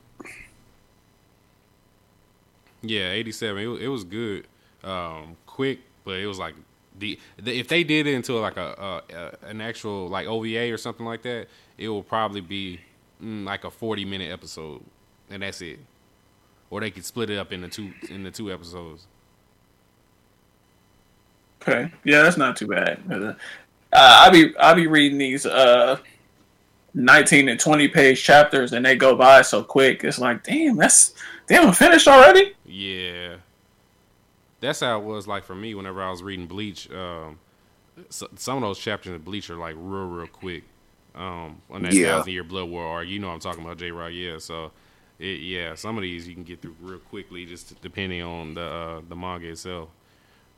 [2.81, 3.61] Yeah, eighty seven.
[3.61, 4.47] It, it was good,
[4.83, 6.55] um, quick, but it was like
[6.97, 10.71] the, the if they did it into like a, a, a an actual like OVA
[10.71, 12.79] or something like that, it will probably be
[13.23, 14.83] mm, like a forty minute episode,
[15.29, 15.79] and that's it.
[16.71, 19.05] Or they could split it up into two in the two episodes.
[21.61, 22.99] Okay, yeah, that's not too bad.
[23.11, 23.33] Uh,
[23.93, 25.99] I be I be reading these uh
[26.93, 30.03] nineteen and twenty page chapters, and they go by so quick.
[30.03, 31.13] It's like, damn, that's
[31.47, 32.53] damn, I'm finished already.
[32.65, 33.35] Yeah,
[34.61, 36.89] that's how it was like for me whenever I was reading Bleach.
[36.89, 37.37] Um,
[38.09, 40.63] so, some of those chapters in Bleach are like real, real quick.
[41.13, 42.15] Um, on that Yeah.
[42.15, 43.91] thousand year blood war arc, you know what I'm talking about, J.
[43.91, 44.13] Rod.
[44.13, 44.71] Yeah, so
[45.21, 48.61] it, yeah, some of these you can get through real quickly, just depending on the
[48.61, 49.89] uh, the manga itself.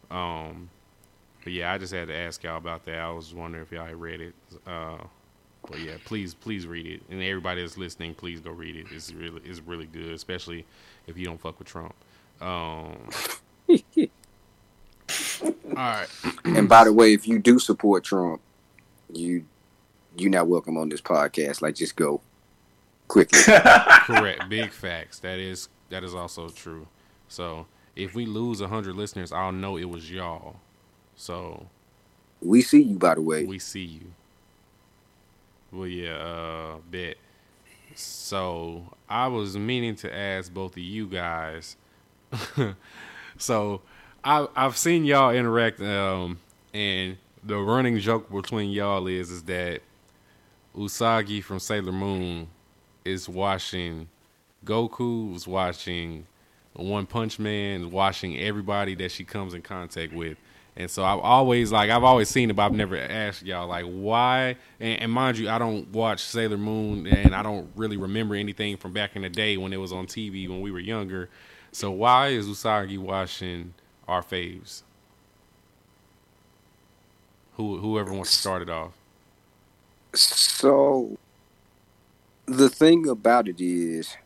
[0.10, 0.70] Um,
[1.44, 2.98] but yeah, I just had to ask y'all about that.
[2.98, 4.34] I was wondering if y'all had read it.
[4.66, 4.98] Uh,
[5.68, 8.88] but yeah, please, please read it, and everybody that's listening, please go read it.
[8.92, 10.66] It's really, it's really good, especially
[11.08, 11.94] if you don't fuck with Trump.
[12.42, 13.10] Um,
[13.70, 13.78] all
[15.76, 16.08] right,
[16.46, 18.42] And by the way, if you do support Trump,
[19.12, 19.46] you
[20.16, 21.62] you're not welcome on this podcast.
[21.62, 22.22] Like, just go
[23.14, 23.40] quickly.
[23.48, 25.20] correct, big facts.
[25.20, 26.88] That is that is also true.
[27.28, 30.56] So if we lose hundred listeners, I'll know it was y'all.
[31.16, 31.68] So
[32.42, 33.46] we see you, by the way.
[33.46, 34.08] we see you.
[35.72, 37.18] Well, yeah, uh, bet.
[37.96, 41.78] So I was meaning to ask both of you guys.
[43.38, 43.82] so
[44.24, 46.40] I I've seen y'all interact, um,
[46.74, 49.82] and the running joke between y'all is is that
[50.76, 52.48] Usagi from Sailor Moon
[53.06, 54.08] is watching
[54.66, 56.26] Goku is watching
[56.74, 60.38] One Punch Man, is watching everybody that she comes in contact with.
[60.76, 63.86] And so I've always like I've always seen it, but I've never asked y'all like
[63.86, 64.56] why.
[64.80, 68.78] And, and mind you, I don't watch Sailor Moon, and I don't really remember anything
[68.78, 71.30] from back in the day when it was on TV when we were younger.
[71.72, 73.74] So why is Usagi watching
[74.08, 74.82] our faves?
[77.58, 78.94] Who whoever wants to start it off.
[80.16, 81.18] So
[82.46, 84.18] the thing about it is,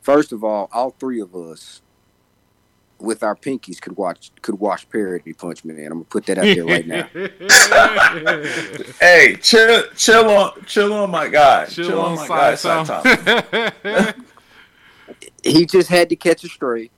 [0.00, 1.82] first of all, all three of us
[2.98, 5.78] with our pinkies could watch could watch Parody Punch Man.
[5.86, 7.08] I'm gonna put that out there right now.
[9.00, 13.02] hey, chill, chill on, chill on my guy, chill, on, my guy, Saito.
[13.02, 14.14] Saito.
[15.44, 16.90] He just had to catch a stray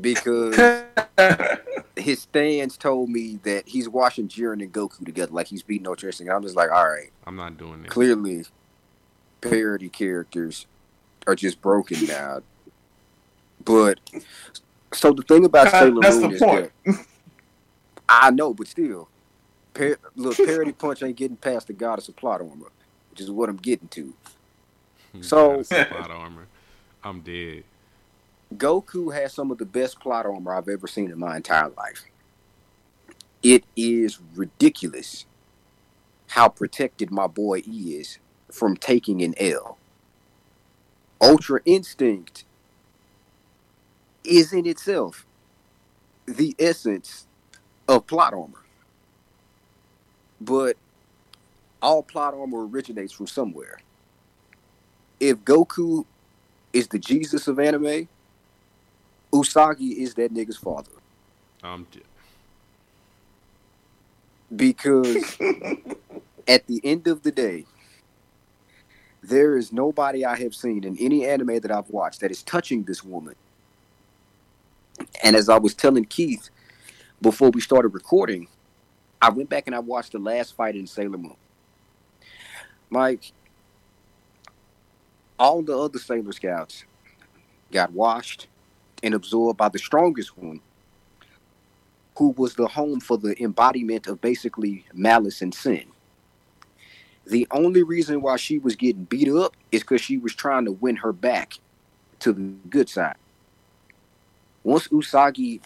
[0.00, 0.56] because
[1.96, 6.08] his stands told me that he's watching Jiren and Goku together, like he's beating Ultra
[6.08, 6.32] Instinct.
[6.32, 7.90] I'm just like, all right, I'm not doing it.
[7.90, 8.44] clearly
[9.40, 10.66] parody characters
[11.26, 12.40] are just broken now.
[13.64, 14.00] But
[14.92, 16.72] so the thing about Sailor That's Moon the is point.
[16.86, 17.06] that
[18.08, 19.08] I know, but still,
[19.74, 22.70] par- look, parody punch ain't getting past the goddess of plot armor,
[23.10, 24.14] which is what I'm getting to.
[25.22, 26.46] So- plot armor.
[27.02, 27.64] I'm dead.
[28.54, 32.04] Goku has some of the best plot armor I've ever seen in my entire life.
[33.42, 35.24] It is ridiculous
[36.28, 38.18] how protected my boy is
[38.52, 39.78] from taking an L.
[41.20, 42.44] Ultra Instinct
[44.24, 45.26] is in itself
[46.26, 47.26] the essence
[47.88, 48.64] of plot armor.
[50.40, 50.76] But
[51.82, 53.78] all plot armor originates from somewhere.
[55.18, 56.04] If Goku
[56.72, 58.08] is the Jesus of anime,
[59.32, 60.90] Usagi is that nigga's father
[61.62, 62.02] I'm dead.
[64.54, 65.36] because
[66.48, 67.66] at the end of the day,
[69.22, 72.84] there is nobody I have seen in any anime that I've watched that is touching
[72.84, 73.34] this woman.
[75.22, 76.50] And as I was telling Keith
[77.20, 78.48] before we started recording,
[79.20, 81.36] I went back and I watched the last fight in Sailor Moon.
[82.88, 83.32] Mike,
[85.38, 86.84] all the other Sailor Scouts
[87.70, 88.48] got washed
[89.02, 90.60] and absorbed by the strongest one,
[92.16, 95.84] who was the home for the embodiment of basically malice and sin.
[97.26, 100.72] The only reason why she was getting beat up is because she was trying to
[100.72, 101.54] win her back
[102.20, 103.16] to the good side.
[104.64, 105.60] Once Usagi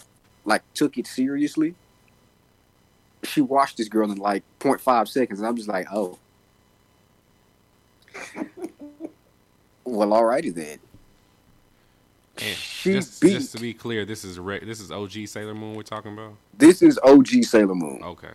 [0.45, 1.75] like took it seriously,
[3.23, 6.19] she watched this girl in like 0.5 seconds, and I'm just like, oh.
[9.85, 10.79] well, alrighty then.
[12.37, 13.33] And She just, beat.
[13.35, 16.35] just to be clear, this is re- this is OG Sailor Moon we're talking about.
[16.57, 18.01] This is OG Sailor Moon.
[18.03, 18.29] Okay.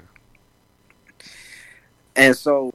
[2.15, 2.73] And so,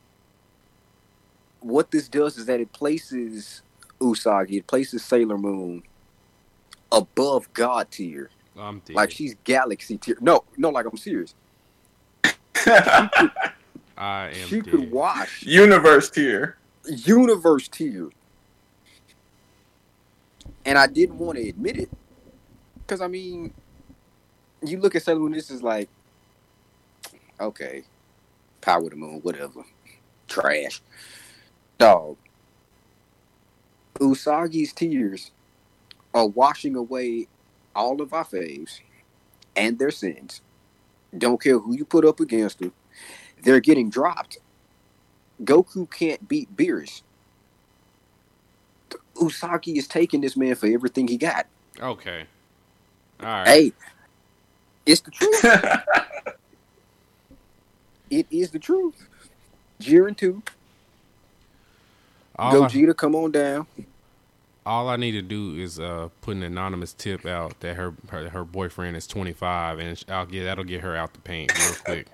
[1.64, 3.62] what this does is that it places
[4.00, 5.84] Usagi, it places Sailor Moon
[6.92, 8.30] above God tier.
[8.58, 8.96] I'm dead.
[8.96, 10.18] Like she's galaxy tier.
[10.20, 11.34] No, no, like I'm serious.
[13.98, 14.74] I am She dead.
[14.74, 16.58] could wash Universe tier.
[16.86, 18.10] universe tier.
[20.66, 21.90] And I didn't want to admit it
[22.86, 23.54] Because I mean,
[24.62, 25.32] you look at Sailor Moon.
[25.32, 25.90] This is like,
[27.40, 27.84] okay,
[28.62, 29.64] Power of the Moon, whatever,
[30.28, 30.82] trash,
[31.84, 32.16] dog.
[33.96, 35.30] Usagi's tears
[36.14, 37.28] are washing away
[37.74, 38.80] all of our faves
[39.54, 40.40] and their sins.
[41.16, 42.72] Don't care who you put up against them.
[43.42, 44.38] They're getting dropped.
[45.42, 47.02] Goku can't beat Beerus.
[49.16, 51.46] Usagi is taking this man for everything he got.
[51.80, 52.24] Okay.
[53.20, 53.46] All right.
[53.46, 53.72] Hey,
[54.86, 55.44] it's the truth.
[58.10, 59.08] it is the truth.
[59.80, 60.42] Jiren 2,
[62.36, 63.66] all, I, Gogeta, come on down.
[64.66, 68.28] all I need to do is uh, put an anonymous tip out that her her,
[68.30, 72.06] her boyfriend is 25, and I'll get that'll get her out the paint real quick.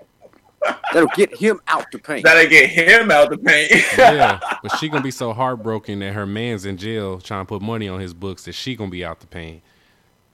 [0.93, 2.23] That'll get him out the paint.
[2.23, 3.71] That'll get him out the paint.
[3.97, 7.61] yeah, but she gonna be so heartbroken that her man's in jail trying to put
[7.61, 9.63] money on his books that she gonna be out the paint.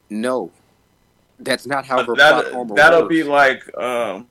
[0.10, 0.52] No,
[1.40, 3.10] that's not how her plot that, armor that'll works.
[3.10, 4.28] be like um,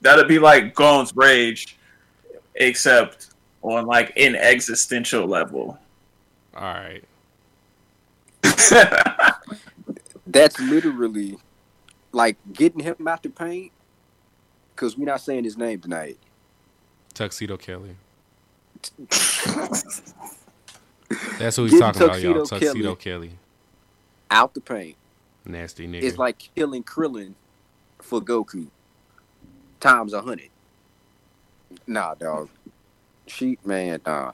[0.00, 1.76] that'll be like Gon's rage,
[2.56, 3.29] except
[3.62, 5.78] on like an existential level.
[6.54, 7.04] All right.
[10.26, 11.38] That's literally
[12.12, 13.72] like getting him out the paint.
[14.74, 16.18] Because we're not saying his name tonight.
[17.12, 17.96] Tuxedo Kelly.
[21.38, 22.46] That's who he's Getting talking about, y'all.
[22.46, 23.32] Tuxedo Tuxedo Kelly.
[24.30, 24.96] Out the paint.
[25.44, 26.02] Nasty nigga.
[26.02, 27.34] It's like killing Krillin
[27.98, 28.68] for Goku
[29.80, 30.50] times a hundred.
[31.86, 32.48] Nah, dog.
[33.30, 34.32] She man, nah.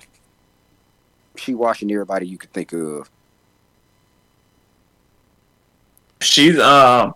[1.36, 3.10] She washing everybody you could think of.
[6.22, 7.14] She's um,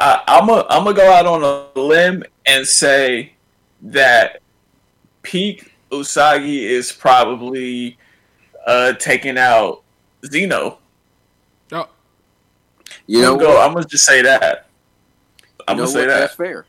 [0.00, 3.34] I, I'm a I'm gonna go out on a limb and say
[3.82, 4.40] that
[5.22, 7.96] peak Usagi is probably
[8.66, 9.82] uh taking out
[10.26, 10.78] Zeno.
[11.72, 11.88] oh,
[13.06, 13.60] You know I'm gonna, go.
[13.62, 14.66] I'm gonna just say that.
[15.68, 16.18] I'm You know gonna say what?
[16.18, 16.66] That's fair.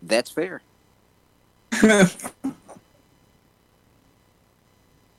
[0.00, 0.62] That's fair.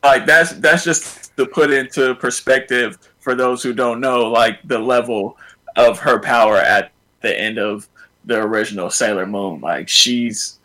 [0.03, 4.77] like that's that's just to put into perspective for those who don't know like the
[4.77, 5.37] level
[5.75, 7.87] of her power at the end of
[8.25, 9.61] the original Sailor Moon.
[9.61, 10.59] Like she's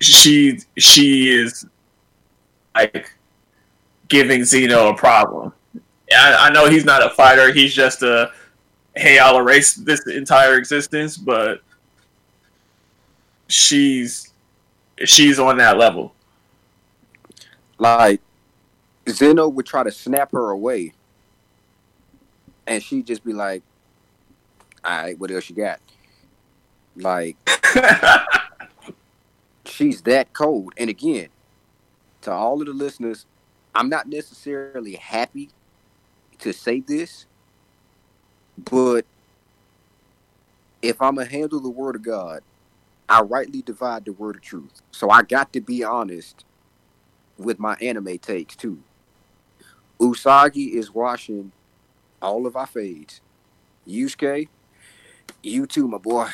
[0.00, 1.66] she she is
[2.74, 3.14] like
[4.08, 5.52] giving Zeno a problem.
[6.12, 8.30] I, I know he's not a fighter he's just a
[8.94, 11.62] hey I'll erase this entire existence but
[13.48, 14.32] she's
[15.04, 16.14] she's on that level
[17.78, 18.20] Like
[19.08, 20.92] Zeno would try to snap her away,
[22.66, 23.62] and she'd just be like,
[24.84, 25.80] "All right, what else you got?"
[26.96, 27.36] Like
[29.66, 30.72] she's that cold.
[30.76, 31.28] And again,
[32.22, 33.26] to all of the listeners,
[33.74, 35.50] I'm not necessarily happy
[36.38, 37.26] to say this,
[38.58, 39.04] but
[40.82, 42.42] if I'm gonna handle the word of God,
[43.08, 44.82] I rightly divide the word of truth.
[44.90, 46.44] So I got to be honest
[47.38, 48.78] with my anime takes too.
[50.00, 51.52] Usagi is washing
[52.20, 53.20] all of our fades.
[53.86, 54.48] Yusuke,
[55.42, 56.28] you too, my boy.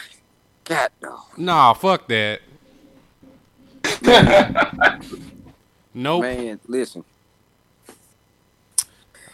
[0.65, 1.21] God no.
[1.37, 2.41] nah, fuck that.
[5.95, 6.23] Nope.
[6.23, 7.05] Man, listen.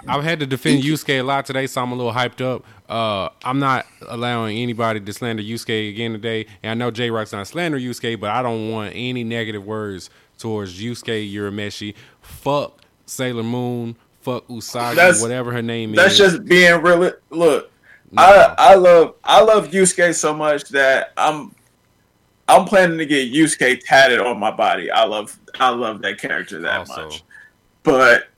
[0.07, 2.65] I've had to defend Yusuke a lot today, so I'm a little hyped up.
[2.89, 6.47] Uh, I'm not allowing anybody to slander Yusuke again today.
[6.63, 10.09] And I know J Rock's not slander Yusuke, but I don't want any negative words
[10.39, 11.95] towards Yusuke Urameshi.
[12.23, 13.97] Fuck Sailor Moon.
[14.23, 16.19] Fuck Usagi, That's- whatever her name That's is.
[16.19, 17.13] That's just being real.
[17.31, 17.71] Look,
[18.11, 18.23] No.
[18.23, 21.55] I I love I love Yusuke so much that I'm
[22.49, 24.91] I'm planning to get Yusuke tatted on my body.
[24.91, 27.05] I love I love that character that Also.
[27.05, 27.23] much.
[27.83, 28.29] But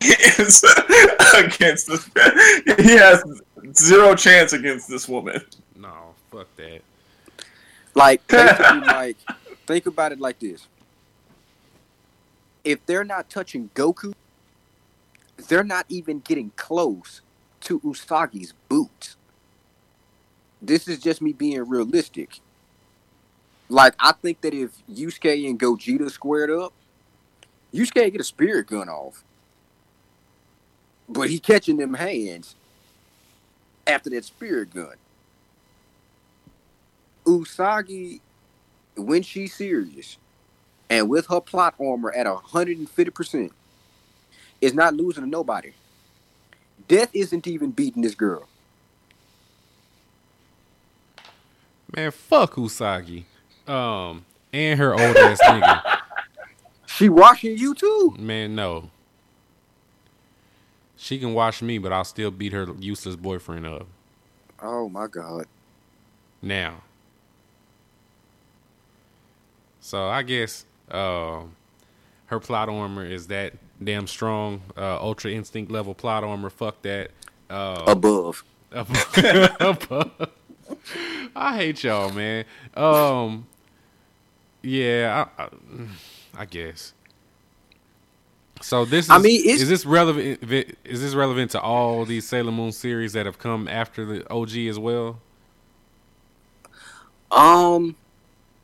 [0.00, 0.62] it's
[1.34, 2.08] against this,
[2.86, 3.24] he has
[3.76, 5.40] zero chance against this woman.
[5.76, 6.80] no, fuck that.
[7.94, 9.16] Like basically like
[9.66, 10.68] think about it like this.
[12.64, 14.14] If they're not touching Goku,
[15.48, 17.22] they're not even getting close
[17.62, 19.16] to Usagi's boots.
[20.60, 22.40] This is just me being realistic.
[23.68, 26.72] Like I think that if Yusuke and Gogeta squared up,
[27.72, 29.24] Yusuke get a spirit gun off.
[31.08, 32.54] But he catching them hands
[33.86, 34.94] after that spirit gun.
[37.24, 38.20] Usagi,
[38.96, 40.16] when she's serious
[40.90, 43.50] and with her plot armor at 150%,
[44.60, 45.72] is not losing to nobody.
[46.88, 48.48] Death isn't even beating this girl.
[51.94, 53.24] Man, fuck Usagi.
[53.66, 55.82] Um, and her old ass nigga.
[56.90, 58.16] She watching you too.
[58.18, 58.90] Man, no.
[61.00, 63.86] She can wash me, but I'll still beat her useless boyfriend up.
[64.60, 65.46] Oh my god.
[66.42, 66.82] Now.
[69.80, 71.42] So I guess uh,
[72.26, 76.50] her plot armor is that damn strong, uh, ultra instinct level plot armor.
[76.50, 77.12] Fuck that.
[77.48, 78.44] Uh, Above.
[81.36, 82.44] I hate y'all, man.
[82.74, 83.46] Um,
[84.62, 85.48] yeah, I, I,
[86.38, 86.92] I guess.
[88.60, 90.42] So this is, I mean, it's- is this relevant?
[90.84, 94.68] Is this relevant to all these Sailor Moon series that have come after the OG
[94.68, 95.20] as well?
[97.30, 97.94] Um,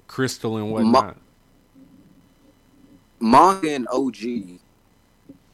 [0.08, 1.16] Crystal and whatnot.
[3.20, 4.58] manga and OG.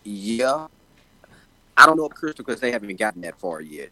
[0.04, 0.66] Yeah.
[1.76, 3.90] I don't know if Crystal because they haven't gotten that far yet.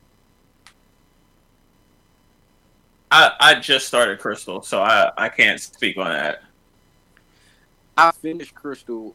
[3.11, 6.43] I, I just started Crystal, so I, I can't speak on that.
[7.97, 9.15] I finished Crystal,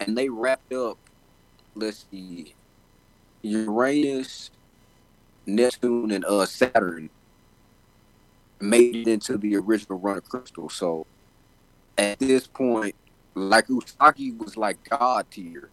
[0.00, 0.98] and they wrapped up.
[1.74, 2.54] Let's see,
[3.42, 4.50] Uranus,
[5.46, 7.10] Neptune, and uh Saturn
[8.60, 10.68] made it into the original run of Crystal.
[10.70, 11.06] So
[11.98, 12.94] at this point,
[13.34, 15.70] like Usagi was like God tier,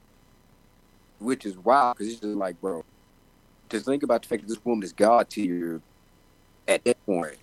[1.19, 2.83] which is wild because it's just like, bro,
[3.69, 5.81] just think about the fact that this woman is God tier.
[6.67, 7.37] At that point,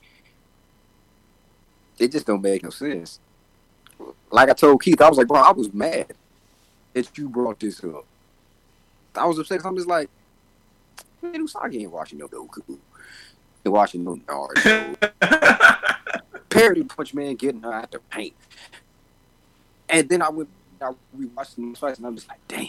[1.99, 3.21] it just don't make no sense
[4.31, 6.13] like I told Keith, I was like, bro, I was mad
[6.95, 8.05] that you brought this up.
[9.15, 9.65] I was upset.
[9.65, 10.09] I'm just like,
[11.23, 12.63] man, Usagi ain't watching no Goku.
[12.69, 12.81] Ain't
[13.65, 14.97] watching no Naruto.
[16.51, 18.35] Parody Punch Man getting her out the paint.
[19.89, 20.49] And then I went,
[20.81, 22.69] I rewatched them twice, and I'm just like, damn.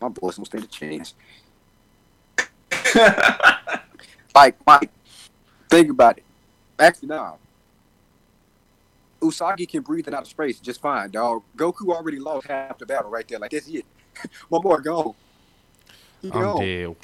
[0.00, 1.14] My boys don't stand a chance.
[4.34, 4.90] Like, Mike,
[5.68, 6.24] think about it.
[6.78, 7.38] Actually, no.
[9.22, 11.42] Usagi can breathe it out of space just fine, dog.
[11.56, 13.38] Goku already lost half the battle right there.
[13.38, 13.86] Like that's it.
[14.48, 15.14] One more go.
[16.30, 16.96] I'm dead.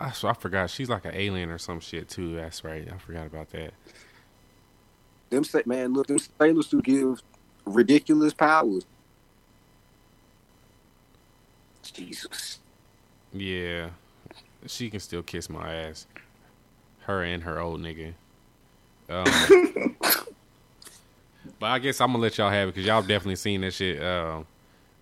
[0.00, 2.36] I, I forgot she's like an alien or some shit too.
[2.36, 2.86] That's right.
[2.92, 3.72] I forgot about that.
[5.30, 7.22] Them say, man, look, them sailors who give
[7.64, 8.84] ridiculous powers.
[11.82, 12.60] Jesus.
[13.32, 13.90] Yeah,
[14.66, 16.06] she can still kiss my ass.
[17.00, 18.14] Her and her old nigga.
[19.08, 19.96] Um,
[21.58, 24.02] but I guess I'm gonna let y'all have it because y'all definitely seen that shit.
[24.02, 24.42] Uh,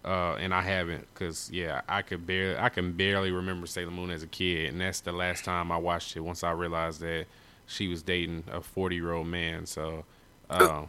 [0.04, 4.10] uh, and I haven't because yeah, I could barely, I can barely remember Sailor Moon
[4.10, 6.20] as a kid, and that's the last time I watched it.
[6.20, 7.26] Once I realized that
[7.66, 10.04] she was dating a 40 year old man, so.
[10.50, 10.88] Um,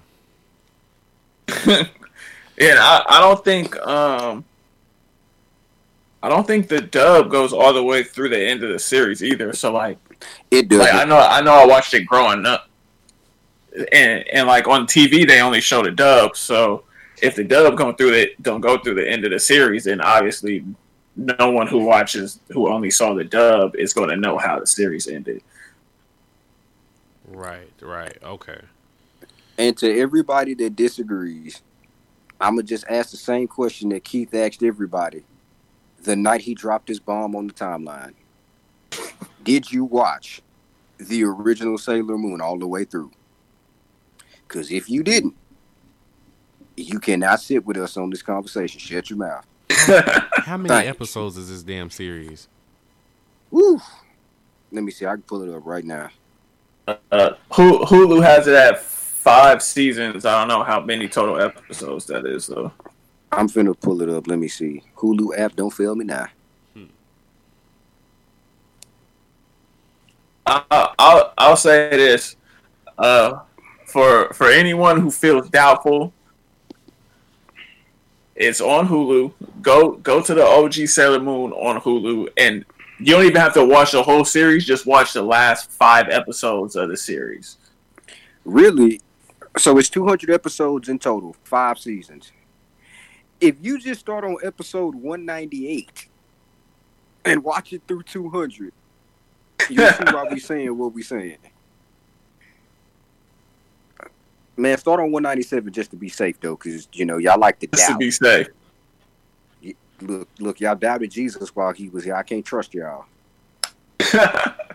[2.59, 4.43] Yeah, I, I don't think um
[6.23, 9.23] I don't think the dub goes all the way through the end of the series
[9.23, 9.53] either.
[9.53, 9.99] So like,
[10.49, 10.79] It does.
[10.79, 12.66] like I know I know I watched it growing up,
[13.91, 16.35] and and like on TV they only show the dub.
[16.35, 16.83] So
[17.21, 20.01] if the dub going through it don't go through the end of the series, then
[20.01, 20.63] obviously
[21.15, 24.67] no one who watches who only saw the dub is going to know how the
[24.67, 25.41] series ended.
[27.27, 28.61] right, right, okay.
[29.57, 31.61] and to everybody that disagrees,
[32.39, 35.23] I'm gonna just ask the same question that Keith asked everybody
[36.03, 38.13] the night he dropped his bomb on the timeline.
[39.43, 40.41] Did you watch
[40.97, 43.11] the original Sailor Moon all the way through?
[44.47, 45.35] Because if you didn't,
[46.75, 48.79] you cannot sit with us on this conversation.
[48.79, 49.45] Shut your mouth.
[50.37, 50.89] How many Thanks.
[50.89, 52.47] episodes is this damn series?
[53.51, 53.79] Woo.
[54.71, 55.05] Let me see.
[55.05, 56.09] I can pull it up right now.
[56.87, 60.25] Uh, Hulu has it at five seasons.
[60.25, 62.71] I don't know how many total episodes that is though.
[63.31, 64.27] I'm finna pull it up.
[64.27, 64.83] Let me see.
[64.95, 66.27] Hulu app, don't fail me now.
[70.45, 72.37] I, I'll I'll say this,
[72.97, 73.39] uh,
[73.97, 76.13] for for anyone who feels doubtful,
[78.35, 79.33] it's on Hulu.
[79.63, 82.63] Go go to the OG Sailor Moon on Hulu, and
[82.99, 84.65] you don't even have to watch the whole series.
[84.65, 87.57] Just watch the last five episodes of the series.
[88.45, 89.01] Really?
[89.57, 92.31] So it's 200 episodes in total, five seasons.
[93.41, 96.07] If you just start on episode 198
[97.25, 98.71] and watch it through 200,
[99.71, 101.37] you'll see why we saying what we saying.
[104.57, 107.67] Man, start on 197 just to be safe, though, because, you know, y'all like to
[107.67, 108.47] Just to be safe.
[110.01, 112.15] Look, look, y'all doubted Jesus while he was here.
[112.15, 113.05] I can't trust y'all.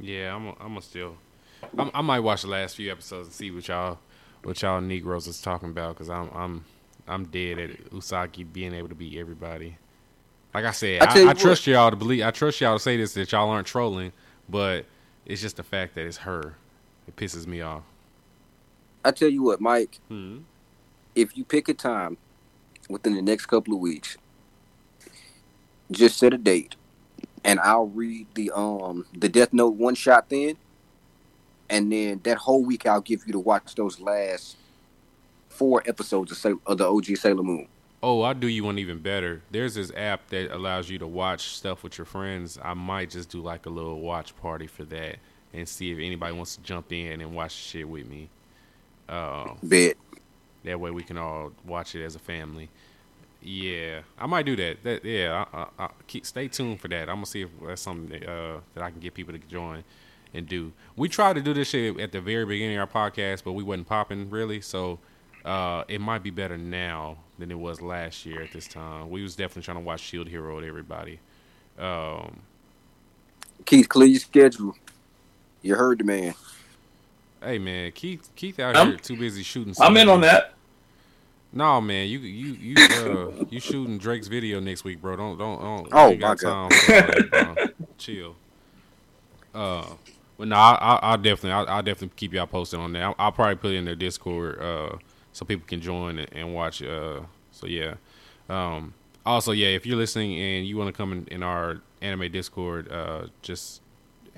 [0.00, 0.48] Yeah, I'm.
[0.48, 1.16] I'm gonna still.
[1.76, 3.98] I'm, I might watch the last few episodes and see what y'all,
[4.44, 6.64] what y'all Negroes is talking about because I'm, I'm,
[7.08, 9.76] I'm dead at Usagi being able to beat everybody.
[10.54, 11.72] Like I said, I I, you I, trust what.
[11.72, 12.22] y'all to believe.
[12.22, 14.12] I trust y'all to say this that y'all aren't trolling,
[14.48, 14.86] but
[15.26, 16.54] it's just the fact that it's her.
[17.08, 17.82] It pisses me off.
[19.04, 20.38] I tell you what, Mike, Hmm.
[21.14, 22.18] if you pick a time,
[22.88, 24.16] within the next couple of weeks.
[25.90, 26.74] Just set a date,
[27.44, 30.56] and I'll read the um the Death Note one shot then,
[31.70, 34.56] and then that whole week I'll give you to watch those last
[35.48, 37.68] four episodes of, of the OG Sailor Moon.
[38.02, 39.42] Oh, I'll do you one even better.
[39.50, 42.58] There's this app that allows you to watch stuff with your friends.
[42.62, 45.16] I might just do like a little watch party for that
[45.52, 48.28] and see if anybody wants to jump in and watch the shit with me.
[49.08, 49.96] Uh, Bet.
[50.64, 52.68] that way we can all watch it as a family.
[53.40, 54.82] Yeah, I might do that.
[54.82, 57.08] That yeah, I, I, I keep stay tuned for that.
[57.08, 59.84] I'm gonna see if that's something that, uh, that I can get people to join
[60.34, 60.72] and do.
[60.96, 63.62] We tried to do this shit at the very beginning of our podcast, but we
[63.62, 64.60] wasn't popping really.
[64.60, 64.98] So
[65.44, 69.08] uh, it might be better now than it was last year at this time.
[69.10, 71.20] We was definitely trying to watch Shield Hero with everybody.
[71.78, 72.40] Um,
[73.64, 74.74] Keith, clear your schedule.
[75.62, 76.34] You heard the man.
[77.42, 79.74] hey man, Keith Keith out I'm- here too busy shooting.
[79.80, 80.54] I'm in on that.
[81.52, 85.16] No man, you you you uh you shooting Drake's video next week, bro.
[85.16, 85.88] Don't don't don't.
[85.92, 86.70] Oh, you got my God.
[86.70, 86.92] time for
[87.30, 87.74] that.
[87.98, 88.36] Chill.
[89.54, 89.86] Uh,
[90.36, 93.02] but no, I, I I'll definitely I'll, I'll definitely keep y'all posted on that.
[93.02, 94.96] I'll, I'll probably put it in their Discord uh
[95.32, 96.82] so people can join and, and watch.
[96.82, 97.20] Uh,
[97.52, 97.94] so yeah.
[98.48, 98.94] Um.
[99.26, 102.90] Also, yeah, if you're listening and you want to come in, in our anime Discord,
[102.90, 103.82] uh, just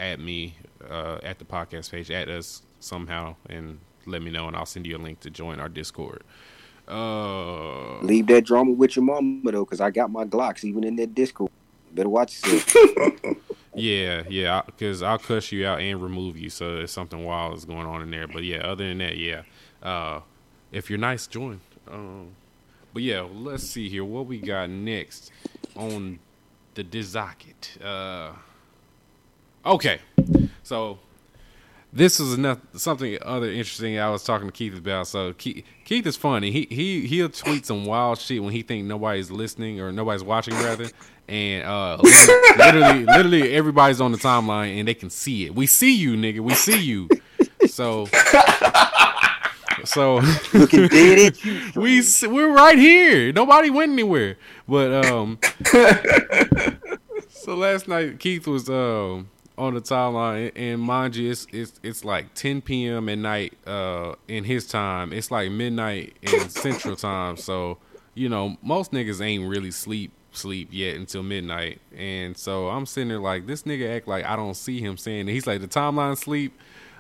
[0.01, 0.57] at me
[0.89, 4.87] uh, at the podcast page, at us somehow, and let me know, and I'll send
[4.87, 6.25] you a link to join our Discord.
[6.89, 10.97] Uh, Leave that drama with your mama though, because I got my Glocks even in
[10.97, 11.51] that Discord.
[11.93, 13.13] Better watch yourself.
[13.75, 17.65] yeah, yeah, because I'll cuss you out and remove you, so there's something wild is
[17.65, 18.27] going on in there.
[18.27, 19.43] But yeah, other than that, yeah,
[19.83, 20.21] uh,
[20.73, 21.61] if you're nice, join.
[21.89, 22.29] Um,
[22.93, 25.31] but yeah, let's see here what we got next
[25.77, 26.19] on
[26.75, 27.83] the Dizaket.
[27.85, 28.33] Uh,
[29.65, 30.01] okay,
[30.63, 30.99] so
[31.93, 35.09] this is enough something other interesting I was talking to Keith about.
[35.09, 36.51] So Keith, Keith is funny.
[36.51, 40.55] He he he'll tweet some wild shit when he think nobody's listening or nobody's watching
[40.55, 40.89] rather.
[41.29, 41.99] And uh
[42.57, 45.55] literally literally everybody's on the timeline and they can see it.
[45.55, 46.41] We see you, nigga.
[46.41, 47.09] We see you.
[47.67, 48.07] So
[49.85, 50.21] so
[50.53, 51.73] Looking dead at you.
[51.75, 53.33] we we're right here.
[53.33, 54.37] Nobody went anywhere.
[54.69, 55.39] But um,
[57.31, 59.29] so last night Keith was um
[59.61, 63.09] on the timeline, and mind you, it's it's it's like 10 p.m.
[63.09, 65.13] at night uh in his time.
[65.13, 67.37] It's like midnight in Central Time.
[67.37, 67.79] So
[68.15, 71.81] you know most niggas ain't really sleep sleep yet until midnight.
[71.97, 75.29] And so I'm sitting there like this nigga act like I don't see him saying
[75.29, 75.33] it.
[75.33, 76.59] He's like the timeline sleep.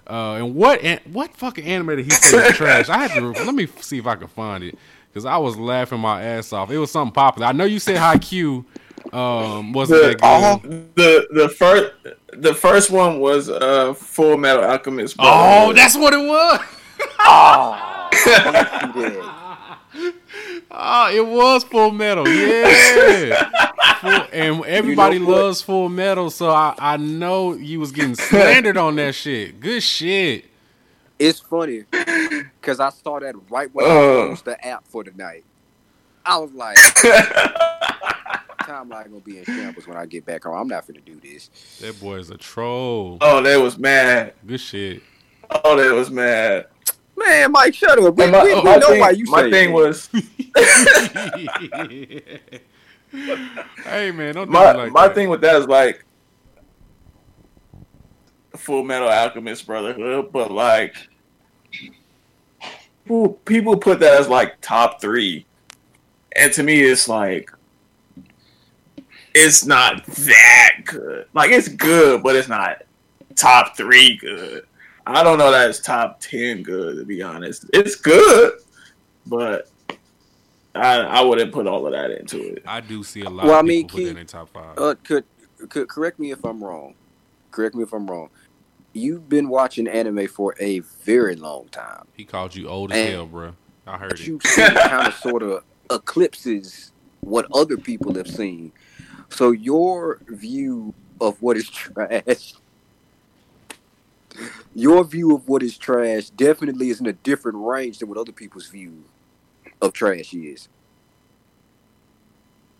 [0.08, 2.88] Uh, and what an- what fucking anime did he say was trash?
[2.88, 4.76] I had to let me see if I can find it
[5.08, 6.70] because I was laughing my ass off.
[6.70, 7.46] It was something popular.
[7.46, 8.64] I know you said Haikyuu
[9.12, 10.72] um, wasn't The, that good.
[10.72, 11.92] uh, the the first
[12.32, 15.16] the first one was uh Full Metal Alchemist.
[15.18, 16.60] Oh, that's what it was.
[17.20, 20.14] Oh, I see that.
[20.70, 22.26] Oh, it was Full Metal.
[22.28, 23.50] Yeah.
[24.00, 28.14] Full, and everybody You know loves Full Metal, so I, I know you was getting
[28.14, 29.60] slandered on that shit.
[29.60, 30.46] Good shit.
[31.18, 33.92] It's funny because I saw that right when I Uh.
[34.26, 35.44] closed the app for the night.
[36.24, 36.76] I was like,
[38.70, 40.56] timeline gonna be in shambles when I get back home.
[40.56, 41.48] I'm not gonna do this.
[41.80, 43.18] That boy is a troll.
[43.20, 44.34] oh, that was mad.
[44.46, 45.02] Good shit.
[45.50, 46.66] Oh, that was mad.
[47.16, 48.14] Man, Mike, shut up.
[48.16, 49.74] We, my, we, uh, we know thing, why you my say thing that.
[49.74, 50.08] was
[53.84, 55.14] hey man, don't do my me like my that.
[55.14, 56.04] thing with that is like
[58.56, 60.94] Full Metal Alchemist Brotherhood, but like
[63.04, 65.44] people people put that as like top three,
[66.36, 67.50] and to me, it's like
[69.34, 71.26] it's not that good.
[71.34, 72.82] Like it's good, but it's not
[73.36, 74.66] top three good.
[75.06, 77.64] I don't know that it's top ten good to be honest.
[77.72, 78.52] It's good,
[79.26, 79.68] but
[80.74, 82.62] I I wouldn't put all of that into it.
[82.66, 84.48] I do see a lot Well, I of mean, people put that in Keith, top
[84.52, 84.78] five.
[84.78, 85.24] Uh, could,
[85.68, 86.94] could correct me if I'm wrong.
[87.50, 88.30] Correct me if I'm wrong.
[88.92, 92.06] You've been watching anime for a very long time.
[92.14, 93.52] he called you old as hell, bro.
[93.86, 94.26] I heard But it.
[94.26, 98.72] you've seen kind of sort of eclipses what other people have seen.
[99.30, 102.54] So your view of what is trash,
[104.74, 108.32] your view of what is trash definitely is in a different range than what other
[108.32, 109.04] people's view
[109.80, 110.68] of trash is.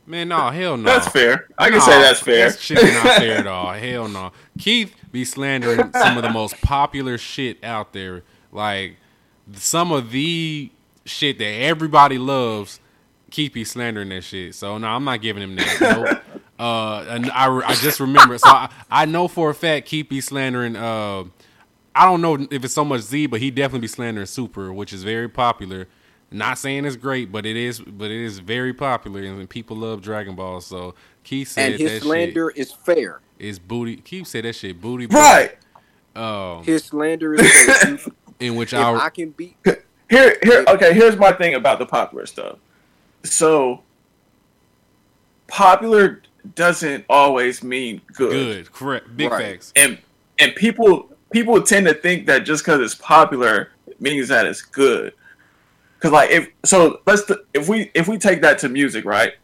[0.07, 0.85] Man, no, hell no.
[0.91, 1.47] That's fair.
[1.57, 2.51] I can Nah, say that's fair.
[2.51, 3.73] That shit is not fair at all.
[3.75, 4.33] Hell no.
[4.59, 8.25] Keith be slandering some of the most popular shit out there.
[8.51, 8.97] Like
[9.53, 10.71] some of the
[11.05, 12.81] shit that everybody loves.
[13.31, 14.57] Keith be slandering that shit.
[14.57, 15.79] So no, I'm not giving him that.
[15.81, 16.19] Nope.
[16.61, 18.37] uh, and I, I just remember.
[18.37, 20.77] So I, I know for a fact Keith be slandering.
[20.77, 21.25] Uh,
[21.95, 24.93] I don't know if it's so much Z, but he definitely be slandering Super, which
[24.93, 25.89] is very popular.
[26.31, 27.81] Not saying it's great, but it is.
[27.81, 30.61] But it is very popular, and people love Dragon Ball.
[30.61, 30.95] So
[31.25, 33.21] Keith said and his that slander is fair.
[33.39, 33.97] shit is booty.
[33.97, 35.07] Keith said that shit booty.
[35.07, 35.57] Right.
[36.15, 37.51] Um, His slander is
[37.83, 37.99] fair.
[38.41, 40.65] in which I I can beat, Here, here.
[40.69, 42.59] Okay, here's my thing about the popular stuff.
[43.23, 43.83] So,
[45.47, 46.23] popular
[46.55, 49.53] doesn't always mean good, good, correct, big Right.
[49.53, 49.72] facts.
[49.76, 49.99] and
[50.38, 53.70] and people people tend to think that just because it's popular
[54.01, 55.12] means that it's good.
[55.99, 59.34] Because like if so, let's th- if we if we take that to music, right?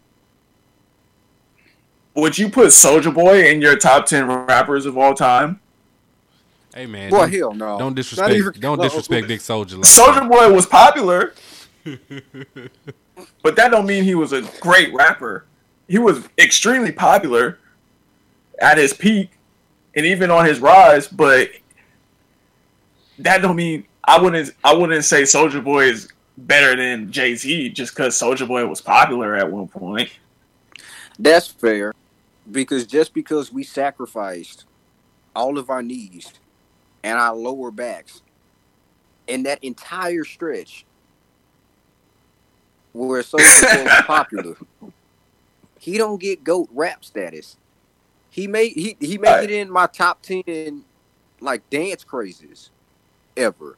[2.15, 5.61] Would you put Soulja Boy in your top ten rappers of all time?
[6.75, 7.79] Hey man, boy, don't, hell no.
[7.79, 8.91] don't disrespect, even don't close.
[8.91, 9.77] disrespect Big Soulja.
[9.77, 10.29] Like Soulja.
[10.29, 11.35] Boy was popular,
[13.43, 15.45] but that don't mean he was a great rapper.
[15.89, 17.59] He was extremely popular
[18.61, 19.31] at his peak
[19.95, 21.51] and even on his rise, but
[23.19, 26.09] that don't mean I wouldn't I wouldn't say Soulja Boy is
[26.39, 30.11] better than Jay Z just because Soulja Boy was popular at one point.
[31.19, 31.95] That's fair,
[32.51, 34.67] because just because we sacrificed
[35.35, 36.33] all of our knees
[37.03, 38.23] and our lower backs
[39.27, 40.85] in that entire stretch
[42.93, 44.57] where Soulja Boy was popular,
[45.87, 47.57] he don't get goat rap status.
[48.29, 49.45] He made he he made Right.
[49.45, 50.85] it in my top ten
[51.41, 52.71] like dance crazes
[53.37, 53.77] ever.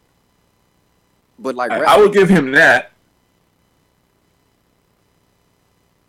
[1.38, 2.92] But like I, I would give him that.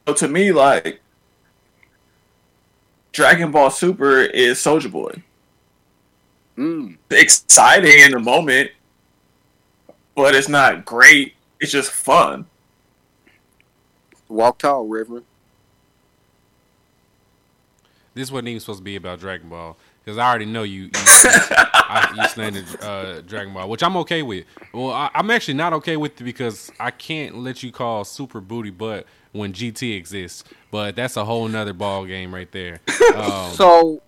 [0.08, 1.02] So to me, like
[3.12, 5.22] Dragon Ball Super is Soulja Boy.
[6.58, 8.72] mm, exciting in the moment,
[10.16, 11.34] but it's not great.
[11.60, 12.45] It's just fun.
[14.30, 15.26] walk tall, Reverend.
[18.20, 20.84] This wasn't even supposed to be about Dragon Ball because I already know you.
[20.84, 24.46] You, I, you slandered uh, Dragon Ball, which I'm okay with.
[24.74, 28.42] Well, I, I'm actually not okay with it because I can't let you call Super
[28.42, 30.44] Booty Butt when GT exists.
[30.72, 32.80] But that's a whole nother ball game right there.
[33.16, 34.02] Um, So,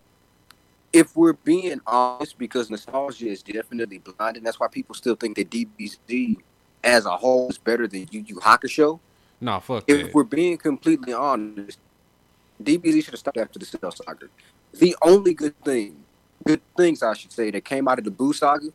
[0.93, 5.35] if we're being honest, because nostalgia is definitely blind, and that's why people still think
[5.37, 6.37] that DBZ
[6.83, 8.99] as a whole is better than Yu Yu Hakusho.
[9.39, 10.13] nah, fuck If that.
[10.13, 11.79] we're being completely honest,
[12.61, 14.27] DBZ should have stopped after the Cell Saga.
[14.73, 16.03] The only good thing,
[16.45, 18.69] good things I should say, that came out of the Boo Saga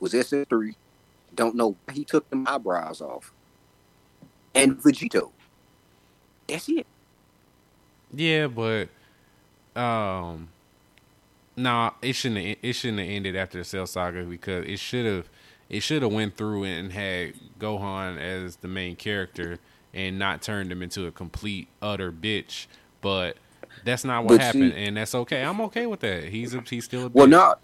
[0.00, 0.74] was SS3.
[1.34, 3.32] Don't know why he took them eyebrows off,
[4.54, 5.30] and Vegito.
[6.48, 6.86] That's it.
[8.14, 8.88] Yeah, but
[9.74, 10.48] um,
[11.56, 12.58] nah, it shouldn't.
[12.62, 15.28] It shouldn't have ended after the Cell Saga because it should have.
[15.68, 19.58] It should have went through and had Gohan as the main character
[19.92, 22.66] and not turned him into a complete utter bitch.
[23.06, 23.36] But
[23.84, 25.44] that's not what But happened, see- and that's okay.
[25.44, 26.24] I'm okay with that.
[26.24, 27.08] He's a, he's still a.
[27.08, 27.60] Well, not.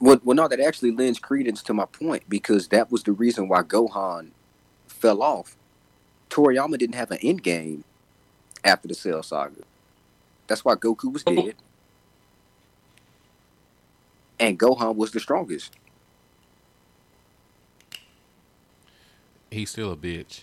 [0.00, 3.46] Well, well, no, that actually lends credence to my point because that was the reason
[3.46, 4.30] why Gohan
[4.88, 5.56] fell off.
[6.30, 7.84] Toriyama didn't have an end game
[8.64, 9.62] after the Cell Saga.
[10.48, 11.36] That's why Goku was oh.
[11.36, 11.54] dead,
[14.40, 15.76] and Gohan was the strongest.
[19.48, 20.40] he's still a bitch.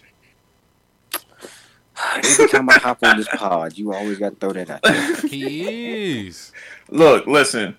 [2.16, 4.82] Every time I hop on this pod, you always got to throw that out.
[4.84, 5.16] There.
[5.28, 6.52] He is.
[6.90, 7.78] Look, listen.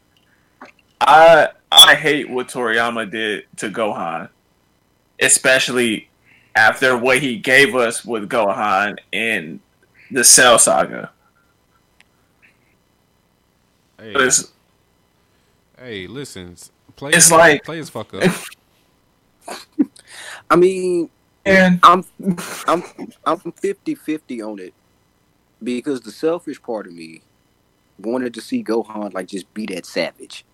[1.01, 4.29] I I hate what Toriyama did to Gohan,
[5.21, 6.09] especially
[6.55, 9.61] after what he gave us with Gohan in
[10.11, 11.11] the Cell Saga.
[13.99, 14.53] Hey, It's,
[15.79, 16.57] hey, listen.
[16.97, 17.11] Play.
[17.12, 18.33] It's like- play his fuck up.
[20.51, 21.11] I mean,
[21.45, 22.05] and I'm
[22.66, 22.82] I'm
[23.24, 24.74] I'm 50-50 on it
[25.62, 27.22] because the selfish part of me
[27.99, 30.45] wanted to see Gohan like just be that savage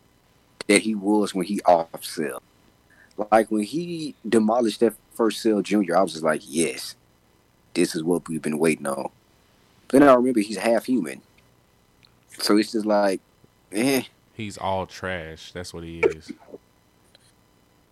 [0.66, 2.43] that he was when he off Cell.
[3.30, 6.97] Like when he demolished that first Cell Junior, I was just like, yes,
[7.74, 9.11] this is what we've been waiting on.
[9.88, 11.20] Then I remember he's half human,
[12.38, 13.20] so it's just like,
[13.72, 14.03] eh.
[14.34, 15.53] He's all trash.
[15.53, 16.32] That's what he is.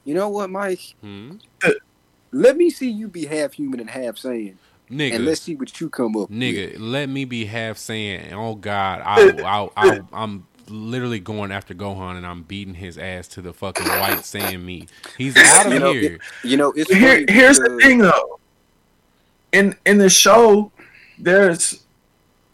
[0.05, 0.95] You know what, Mike?
[1.03, 1.33] Hmm?
[2.33, 4.57] Let me see you be half human and half Saiyan,
[4.91, 5.15] Nigga.
[5.15, 6.39] and let's see what you come up with.
[6.39, 11.75] Nigga, let me be half Saiyan, oh God, I, I, I, I'm literally going after
[11.75, 14.87] Gohan and I'm beating his ass to the fucking white sand me.
[15.17, 16.19] He's out of You know, here.
[16.45, 18.39] You know, it's here, funny here's the thing though.
[19.53, 20.71] In in the show,
[21.19, 21.85] there's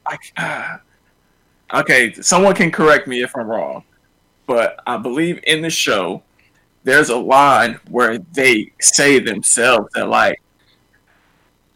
[0.06, 0.78] I,
[1.74, 3.84] okay, someone can correct me if I'm wrong,
[4.46, 6.22] but I believe in the show
[6.84, 10.40] there's a line where they say themselves that like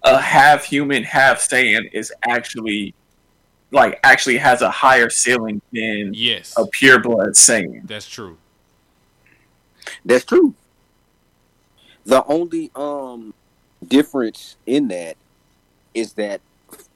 [0.04, 2.94] a half human, half Saiyan is actually
[3.70, 7.86] like actually has a higher ceiling than Yes, a pure blood Saiyan.
[7.86, 8.38] that's true.
[10.04, 10.54] That's true.
[12.04, 13.34] The only um
[13.86, 15.16] difference in that
[15.94, 16.40] is that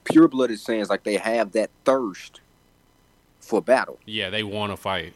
[0.03, 2.41] pure blooded Saiyans like they have that thirst
[3.39, 3.99] for battle.
[4.05, 5.13] Yeah, they want to fight.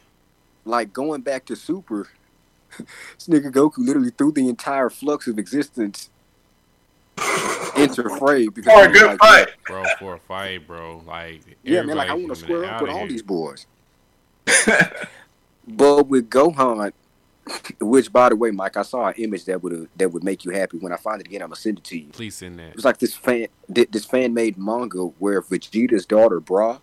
[0.64, 2.08] Like going back to Super,
[2.78, 6.10] this nigga Goku literally threw the entire flux of existence
[7.76, 9.48] into frame because For a was good like, fight.
[9.66, 11.02] bro, for a fight, bro.
[11.06, 13.08] Like, Yeah, man, like I want to coming square up with all here.
[13.08, 13.66] these boys.
[15.66, 16.92] but with Gohan,
[17.80, 20.50] which by the way, Mike, I saw an image that would that would make you
[20.52, 20.78] happy.
[20.78, 22.08] When I find it again, I'm gonna send it to you.
[22.10, 22.68] Please send that.
[22.68, 26.78] It was like this fan this fan made manga where Vegeta's daughter Bra,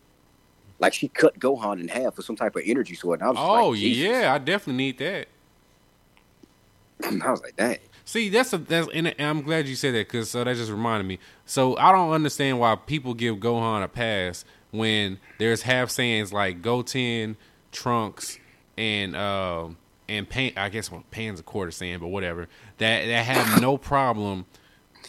[0.80, 3.20] like she cut Gohan in half with some type of energy sword.
[3.22, 5.28] And I was just Oh like, yeah, I definitely need that.
[7.04, 7.78] I was like, dang.
[8.08, 11.08] See, that's a that's and I'm glad you said that because so that just reminded
[11.08, 11.18] me.
[11.46, 16.62] So I don't understand why people give Gohan a pass when there's half Saiyans like
[16.62, 17.36] Goten,
[17.72, 18.38] Trunks,
[18.78, 19.78] and um
[20.08, 20.52] and Pan.
[20.56, 22.48] I guess well, Pan's a quarter Saiyan, but whatever.
[22.78, 24.46] That that have no problem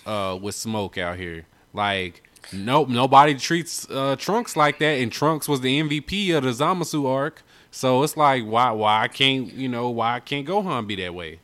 [0.07, 1.45] uh with smoke out here.
[1.75, 6.51] Like nope, nobody treats uh Trunks like that, and Trunks was the MVP of the
[6.51, 7.43] Zamasu arc.
[7.71, 11.41] So it's like why why can't you know why can't Gohan be that way?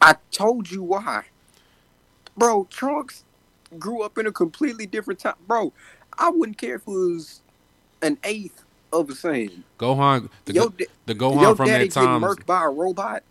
[0.00, 1.24] I told you why.
[2.36, 3.24] Bro, Trunks
[3.78, 5.34] grew up in a completely different time.
[5.46, 5.72] Bro,
[6.18, 7.40] I wouldn't care if it was
[8.00, 9.62] an eighth of a Saiyan.
[9.78, 10.72] Gohan, the, Yo,
[11.06, 13.22] the Gohan from daddy that time, get murked by a robot.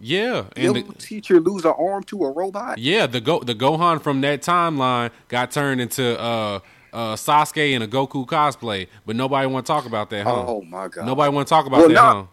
[0.00, 2.78] yeah, Your and the, teacher lose an arm to a robot.
[2.78, 6.60] yeah, the Go the Gohan from that timeline got turned into uh
[6.92, 10.44] uh Sasuke in a Goku cosplay, but nobody want to talk about that, huh?
[10.46, 11.06] Oh my god.
[11.06, 12.14] nobody want to talk about Well, that, nah.
[12.22, 12.26] huh?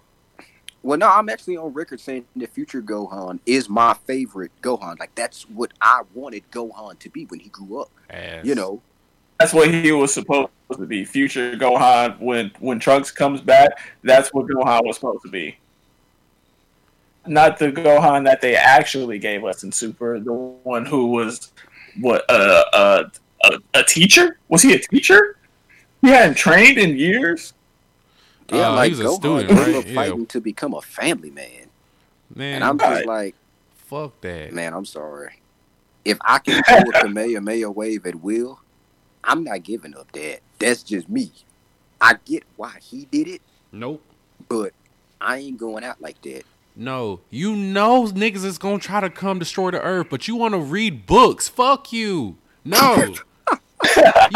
[0.84, 5.00] Well, no, I'm actually on record saying that future Gohan is my favorite Gohan.
[5.00, 7.92] Like that's what I wanted Gohan to be when he grew up.
[8.10, 8.44] Ass.
[8.46, 8.82] You know,
[9.40, 11.06] That's what he was supposed to be.
[11.06, 13.72] Future Gohan when when Trunks comes back,
[14.04, 15.58] that's what Gohan was supposed to be.
[17.28, 21.52] Not the Gohan that they actually gave us in Super, the one who was
[22.00, 23.04] what uh, uh,
[23.44, 24.40] a a teacher?
[24.50, 25.38] Was he a teacher?
[26.02, 27.54] He hadn't trained in years.
[28.52, 29.76] Yeah, Uh, like he was a student, right?
[29.76, 29.96] up Yeah.
[29.96, 31.70] fighting to become a family man,
[32.36, 33.36] man, and I'm just like,
[33.76, 34.54] fuck that.
[34.54, 35.42] man, I'm sorry.
[36.04, 38.60] If I can throw a Kamehameha wave at will,
[39.24, 40.40] I'm not giving up that.
[40.60, 41.32] That's just me.
[42.00, 43.42] I get why he did it,
[43.72, 44.04] Nope.
[44.50, 44.74] but
[45.20, 46.44] I ain't going out like that.
[46.76, 50.54] No, you know niggas is gonna try to come destroy the earth, but you want
[50.54, 51.48] to read books.
[51.48, 52.38] Fuck you.
[52.66, 53.16] No.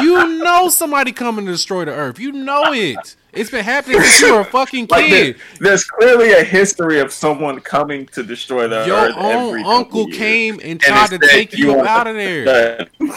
[0.01, 2.19] you know somebody coming to destroy the earth.
[2.19, 3.15] You know it.
[3.33, 5.41] It's been happening since you were a fucking Like there- kid.
[5.59, 10.55] there's clearly a history of someone coming to destroy the Your earth own uncle came
[10.55, 12.87] and And tried to take you up out of there.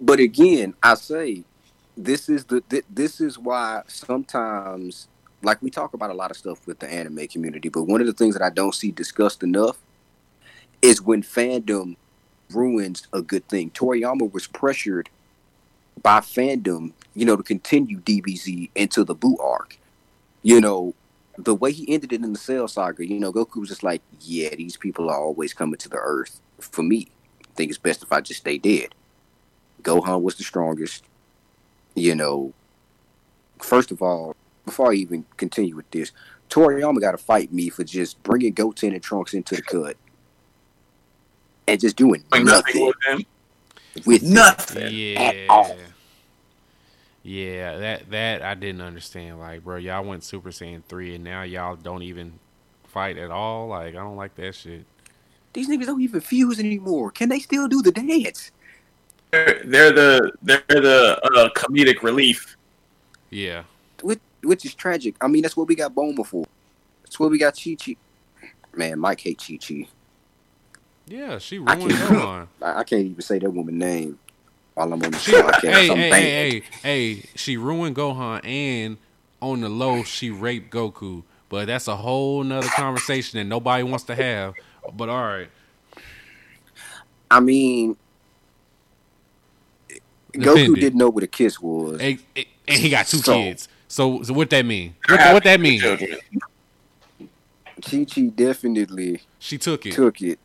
[0.00, 1.42] But again, I say
[1.96, 5.08] this is the this is why sometimes
[5.42, 8.06] like we talk about a lot of stuff with the anime community, but one of
[8.06, 9.76] the things that I don't see discussed enough
[10.82, 11.96] is when fandom
[12.52, 13.70] ruins a good thing.
[13.70, 15.08] Toriyama was pressured
[16.02, 19.78] by fandom, you know, to continue DBZ into the Boo arc.
[20.42, 20.94] You know,
[21.36, 24.02] the way he ended it in the Cell Saga, you know, Goku was just like,
[24.20, 26.40] "Yeah, these people are always coming to the Earth.
[26.60, 27.08] For me,
[27.42, 28.94] I think it's best if I just stay dead."
[29.82, 31.04] Gohan was the strongest.
[31.94, 32.52] You know,
[33.58, 36.12] first of all, before I even continue with this,
[36.50, 39.96] Toriyama got to fight me for just bringing Goten and Trunks into the cut
[41.68, 43.26] and just doing Like nothing nothing with him.
[44.06, 44.22] with.
[44.22, 44.88] Nothing.
[44.90, 45.46] Yeah.
[45.48, 45.76] all.
[47.22, 49.38] Yeah, that that I didn't understand.
[49.38, 52.38] Like, bro, y'all went Super Saiyan three, and now y'all don't even
[52.86, 53.68] fight at all.
[53.68, 54.84] Like, I don't like that shit.
[55.52, 57.10] These niggas don't even fuse anymore.
[57.10, 58.50] Can they still do the dance?
[59.30, 62.56] They're, they're the they're the uh, comedic relief.
[63.30, 63.64] Yeah,
[64.00, 65.14] Which, which is tragic.
[65.20, 66.46] I mean, that's what we got Bulma for.
[67.02, 67.96] That's what we got Chi Chi.
[68.74, 69.86] Man, Mike hate Chi Chi.
[71.08, 72.46] Yeah, she ruined can't- Gohan.
[72.62, 74.18] I, I can't even say that woman's name
[74.74, 75.72] while I'm on the She, podcast.
[75.72, 78.96] hey, I'm hey, hey, hey, hey, she ruined Gohan, and
[79.40, 81.22] on the low, she raped Goku.
[81.48, 84.54] But that's a whole nother conversation that nobody wants to have.
[84.94, 85.48] But all right,
[87.30, 87.96] I mean,
[90.32, 92.00] Defend Goku didn't know what a kiss was.
[92.00, 93.68] and, and he got two So- kids.
[93.90, 94.94] So, so what that mean?
[95.08, 95.80] What, what that mean?
[95.80, 96.18] Chi
[98.04, 99.94] Chi definitely She took it.
[99.94, 100.38] took it.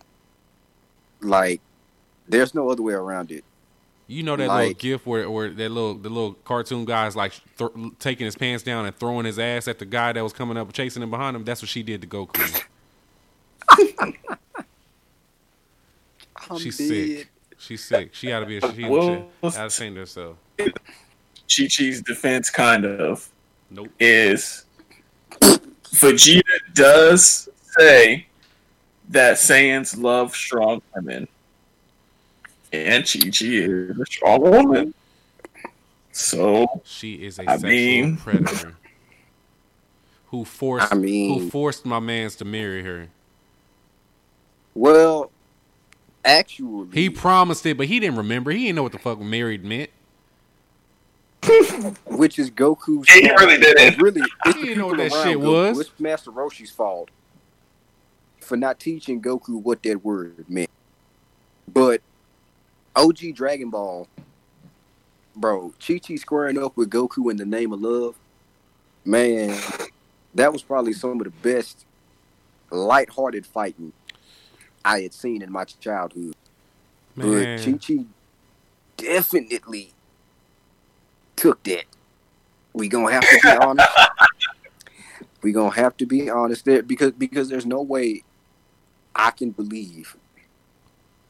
[1.24, 1.62] Like,
[2.28, 3.44] there's no other way around it.
[4.08, 7.32] You know that little Like- gif where, where that little the little cartoon guy's like
[7.58, 10.58] th- taking his pants down and throwing his ass at the guy that was coming
[10.58, 11.44] up chasing him behind him.
[11.46, 12.64] That's what she did to Goku.
[16.50, 16.88] I'm She's dead.
[16.88, 17.28] sick.
[17.58, 18.14] She's sick.
[18.14, 18.60] She gotta be.
[18.60, 20.36] She, Well- she gotta ashamed herself.
[20.58, 23.30] Chi Chi's defense, kind of,
[23.70, 23.90] Nope.
[24.00, 24.66] is
[25.42, 26.42] Vegeta
[26.74, 27.48] does
[27.78, 28.28] say
[29.10, 31.28] that Saiyans love strong women.
[32.72, 34.94] And Chi Chi is a strong woman.
[36.12, 38.76] So She is a I sexual mean- predator
[40.28, 43.10] who forced I mean- who forced my man's to marry her.
[44.76, 45.30] Well,
[46.26, 48.50] actually, He promised it, but he didn't remember.
[48.52, 49.92] He didn't know what the fuck married meant.
[52.06, 53.08] which is Goku's.
[53.10, 53.40] He fault.
[53.40, 54.02] really didn't.
[54.02, 55.68] Really, it's He didn't know what people that around shit Goku.
[55.70, 55.80] was.
[55.82, 57.10] It's Master Roshi's fault
[58.54, 60.70] for not teaching Goku what that word meant.
[61.68, 62.02] But
[62.96, 64.08] OG Dragon Ball,
[65.36, 68.16] bro, Chi Chi squaring up with Goku in the name of love,
[69.06, 69.60] man,
[70.36, 71.88] that was probably some of the best
[72.70, 73.92] light-hearted fighting
[74.86, 76.36] I had seen in my childhood.
[77.16, 78.06] But Man, Chi Chi
[78.98, 79.94] definitely
[81.36, 81.86] took that.
[82.74, 83.90] We gonna have to be honest.
[85.42, 88.22] we gonna have to be honest there because because there's no way
[89.16, 90.16] I can believe.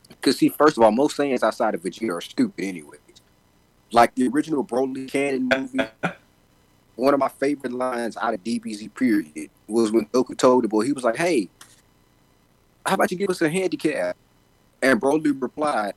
[0.07, 2.97] Because see, first of all, most Saiyans outside of Vegeta are stupid anyway.
[3.91, 5.89] Like the original Broly canon movie,
[6.95, 10.81] one of my favorite lines out of DBZ period was when Goku told the boy,
[10.81, 11.49] he was like, "Hey,
[12.85, 14.17] how about you give us a handicap?"
[14.81, 15.93] And Broly replied,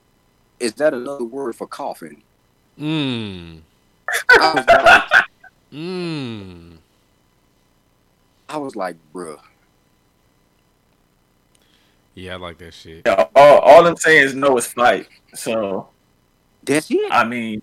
[0.60, 2.22] "Is that another word for coughing?"
[2.78, 3.60] mmm,
[4.30, 5.24] I was like,
[5.72, 6.76] mmm.
[8.48, 9.38] I was like, bruh.
[12.16, 13.02] Yeah, I like that shit.
[13.06, 15.06] yeah, all, all I'm saying is no it's fight.
[15.34, 15.88] So
[16.64, 17.12] That's it.
[17.12, 17.62] I mean,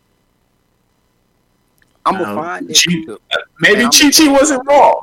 [2.06, 3.18] I'm gonna no, find that.
[3.30, 5.02] Chi- maybe I'm- Chi Chi wasn't wrong.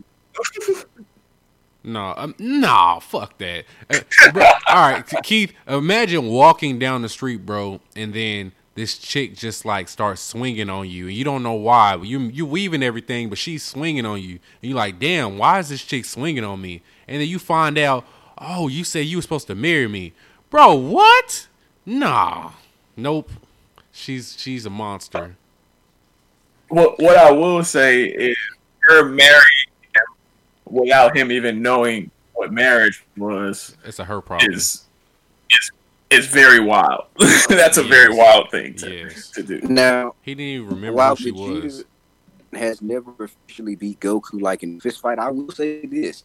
[1.82, 3.64] No, um, no, fuck that.
[3.88, 4.00] Uh,
[4.32, 5.52] bro, all right, Keith.
[5.66, 10.88] Imagine walking down the street, bro, and then this chick just like starts swinging on
[10.90, 11.94] you, and you don't know why.
[11.96, 15.70] You you weaving everything, but she's swinging on you, and you're like, damn, why is
[15.70, 16.82] this chick swinging on me?
[17.08, 18.04] And then you find out,
[18.40, 20.12] oh, you said you were supposed to marry me,
[20.48, 20.74] bro.
[20.74, 21.46] What?
[21.86, 22.52] Nah,
[22.96, 23.30] nope.
[23.92, 25.36] She's she's a monster.
[26.68, 28.36] What what I will say is
[28.82, 29.42] her marrying
[29.94, 30.02] him
[30.66, 34.52] without him even knowing what marriage was It's a her problem.
[34.52, 34.84] is
[35.50, 35.70] is
[36.10, 37.06] is very wild.
[37.48, 39.30] That's a very wild thing to, Yes.
[39.30, 39.60] to do.
[39.62, 41.84] Now, He didn't even remember while who she was.
[42.52, 46.24] Has never officially beat Goku like in a fist fight, I will say this: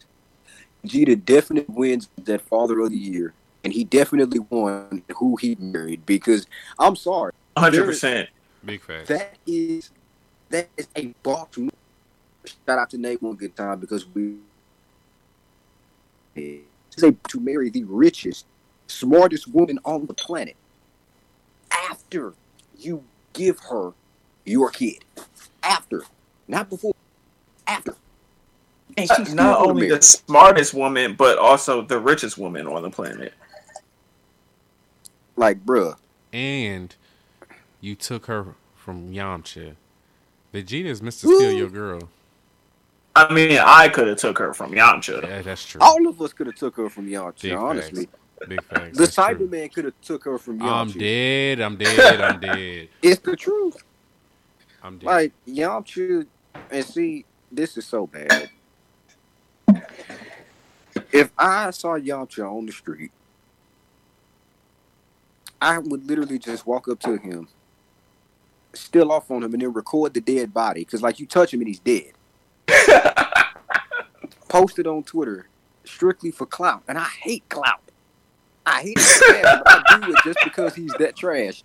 [0.86, 3.32] Vegeta definitely wins that Father of the Year,
[3.64, 6.06] and he definitely won who he married.
[6.06, 6.46] Because
[6.78, 8.28] I'm sorry, hundred percent.
[8.64, 9.08] Big facts.
[9.08, 9.90] that is
[10.50, 11.70] that is a box move.
[12.44, 14.36] Shout out to Nate one good time because we
[16.36, 18.46] is able to marry the richest,
[18.86, 20.56] smartest woman on the planet
[21.90, 22.34] after
[22.78, 23.92] you give her
[24.44, 25.04] your kid.
[25.62, 26.02] After,
[26.46, 26.94] not before.
[27.66, 27.96] After.
[28.96, 29.96] And she's Not only marry.
[29.98, 33.34] the smartest woman, but also the richest woman on the planet.
[35.36, 35.96] like, bruh.
[36.32, 36.94] and
[37.80, 39.74] you took her from Yamcha.
[40.54, 41.26] Vegeta is Mr.
[41.34, 42.08] Steal Your Girl.
[43.14, 45.22] I mean, I could have took her from Yamcha.
[45.22, 45.80] Yeah, that's true.
[45.82, 48.06] All of us could have took her from Yamcha, Big honestly.
[48.06, 48.48] facts.
[48.48, 48.96] Big facts.
[48.98, 49.24] The That's true.
[49.48, 50.72] Saibaman could have took her from Yamcha.
[50.72, 51.60] I'm dead.
[51.60, 52.20] I'm dead.
[52.20, 52.88] I'm dead.
[53.02, 53.76] It's the truth.
[54.82, 55.06] I'm dead.
[55.06, 56.26] Like Yamcha,
[56.70, 58.50] and see, this is so bad.
[61.12, 63.10] If I saw Yamcha on the street,
[65.60, 67.48] I would literally just walk up to him,
[68.74, 70.84] still off on him, and then record the dead body.
[70.84, 72.12] Cause like you touch him and he's dead.
[74.48, 75.48] Post it on Twitter,
[75.84, 77.80] strictly for clout, and I hate clout.
[78.64, 81.62] I hate it bad, but I do it just because he's that trash.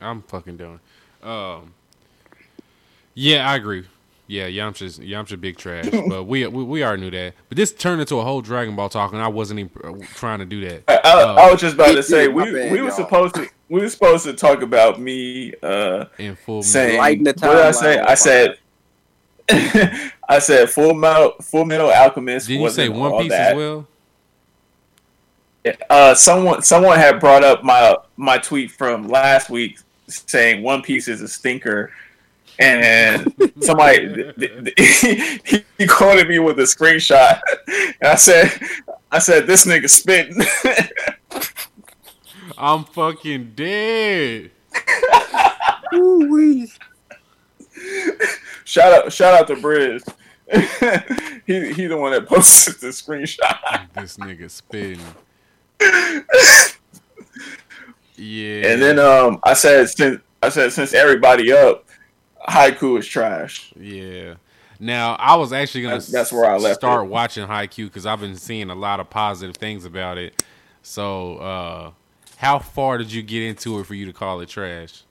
[0.00, 0.80] I'm fucking done.
[1.22, 1.72] Um,
[3.14, 3.86] yeah, I agree.
[4.26, 7.34] Yeah, Yamcha's Yamcha big trash, but we, we we already knew that.
[7.50, 10.46] But this turned into a whole Dragon Ball talk, and I wasn't even trying to
[10.46, 10.82] do that.
[10.88, 12.96] I, I, Uh, I was just about to say we bad, we were y'all.
[12.96, 17.30] supposed to we were supposed to talk about me uh In full, saying Lighten the
[17.32, 17.98] what did I say?
[17.98, 18.58] I said
[20.26, 22.48] I said Full Metal Full Metal Alchemist.
[22.48, 23.50] did you say One Piece that.
[23.52, 23.86] as well?
[25.88, 31.08] Uh, someone someone had brought up my my tweet from last week saying One Piece
[31.08, 31.90] is a stinker,
[32.58, 34.36] and somebody th-
[34.76, 38.52] th- he, he quoted me with a screenshot, and I said
[39.10, 40.42] I said this nigga spitting.
[42.58, 44.50] I'm fucking dead.
[45.94, 46.70] Ooh-wee.
[48.64, 50.02] shout out shout out to Briz.
[51.46, 53.92] he he the one that posted the screenshot.
[53.94, 55.00] This nigga spitting.
[58.16, 58.66] Yeah.
[58.68, 61.83] And then um I said since I said since everybody up,
[62.48, 63.72] Haikyuu is trash.
[63.78, 64.34] Yeah.
[64.80, 67.08] Now I was actually gonna That's- that's where I left start it.
[67.10, 70.42] watching Haikyuu because I've been seeing a lot of positive things about it.
[70.82, 71.90] So, uh,
[72.36, 75.02] how far did you get into it for you to call it trash?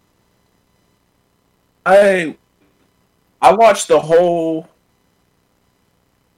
[1.86, 2.38] I
[3.41, 4.69] I watched the whole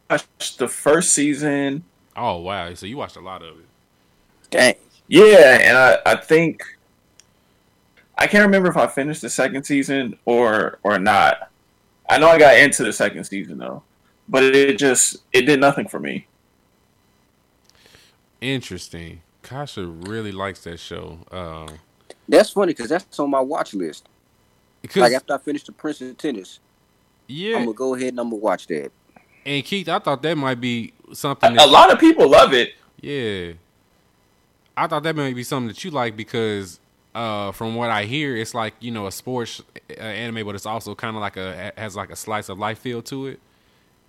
[0.09, 1.83] watched the first season.
[2.15, 2.73] Oh wow!
[2.73, 3.65] So you watched a lot of it.
[4.49, 4.75] Dang.
[5.07, 6.63] Yeah, and I, I think
[8.17, 11.49] I can't remember if I finished the second season or or not.
[12.09, 13.83] I know I got into the second season though,
[14.29, 16.27] but it just it did nothing for me.
[18.41, 19.21] Interesting.
[19.43, 21.19] Kasha really likes that show.
[21.31, 21.67] Um,
[22.27, 24.07] That's funny because that's on my watch list.
[24.95, 26.59] Like after I finish the Prince of Tennis,
[27.27, 28.91] yeah, I'm gonna go ahead and I'm gonna watch that.
[29.45, 31.51] and Keith, I thought that might be A, something.
[31.53, 32.73] a That, lot of people love it.
[33.01, 33.53] yeah,
[34.77, 36.79] I thought that might be something that you like because,
[37.15, 40.65] uh, from what I hear, it's like you know a sports uh, anime, but it's
[40.65, 43.39] also kind of like a has like a slice of life feel to it.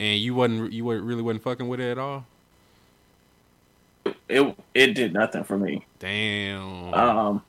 [0.01, 2.27] And you wasn't you weren't really wasn't fucking with it at all.
[4.29, 5.87] It it did nothing for me.
[6.01, 6.93] Damn.
[6.93, 7.43] Um,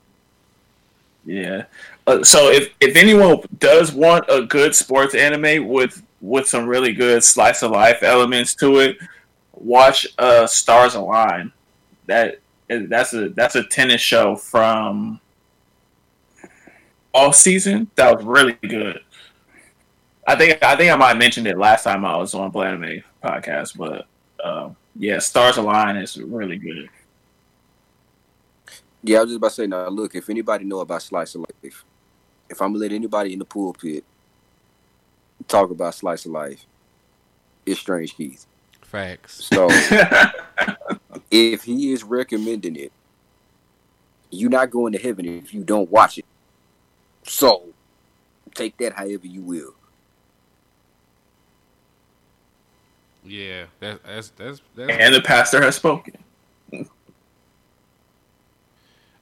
[1.26, 1.66] yeah.
[2.06, 6.94] Uh, so if if anyone does want a good sports anime with with some really
[6.94, 8.98] good slice of life elements to it,
[9.56, 11.52] watch uh Stars Align.
[12.06, 12.40] That
[12.70, 15.20] that's a that's a tennis show from
[17.18, 17.90] all season.
[17.96, 19.02] That was really good.
[20.28, 23.04] I think I think I might have mentioned it last time I was on Anime
[23.24, 24.06] podcast, but
[24.44, 26.90] uh, yeah, Stars Align is really good.
[29.04, 29.88] Yeah, I was just about to say now.
[29.88, 31.86] Look, if anybody know about slice of life,
[32.50, 34.04] if I'm gonna let anybody in the pulpit
[35.48, 36.66] talk about slice of life,
[37.66, 38.46] it's Strange Keith.
[38.82, 39.46] Facts.
[39.46, 39.68] So
[41.32, 42.92] if he is recommending it,
[44.30, 46.26] you're not going to heaven if you don't watch it.
[47.28, 47.64] So
[48.56, 49.74] take that however you will.
[53.24, 56.18] Yeah, that, that's that's that's and the pastor has spoken.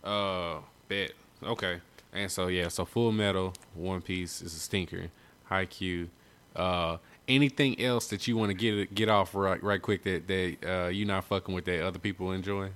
[0.04, 1.14] Uh, bet.
[1.44, 1.80] Okay.
[2.14, 5.08] And so yeah, so Full Metal, One Piece is a stinker.
[5.50, 6.10] Haikyuu.
[6.56, 6.98] Uh,
[7.28, 10.88] anything else that you want to get get off right right quick that that uh
[10.90, 12.70] you not fucking with that other people enjoy?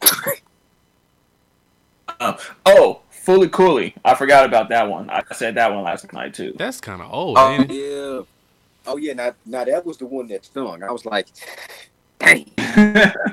[2.20, 2.36] Uh,
[2.66, 3.94] oh, Fooly Cooly.
[4.04, 5.08] I forgot about that one.
[5.10, 6.54] I said that one last night too.
[6.56, 7.74] That's kind of old, Oh ain't it?
[7.74, 8.22] yeah.
[8.86, 9.12] Oh yeah.
[9.12, 10.82] Now, now that was the one that stung.
[10.82, 11.28] I was like,
[12.18, 12.50] dang.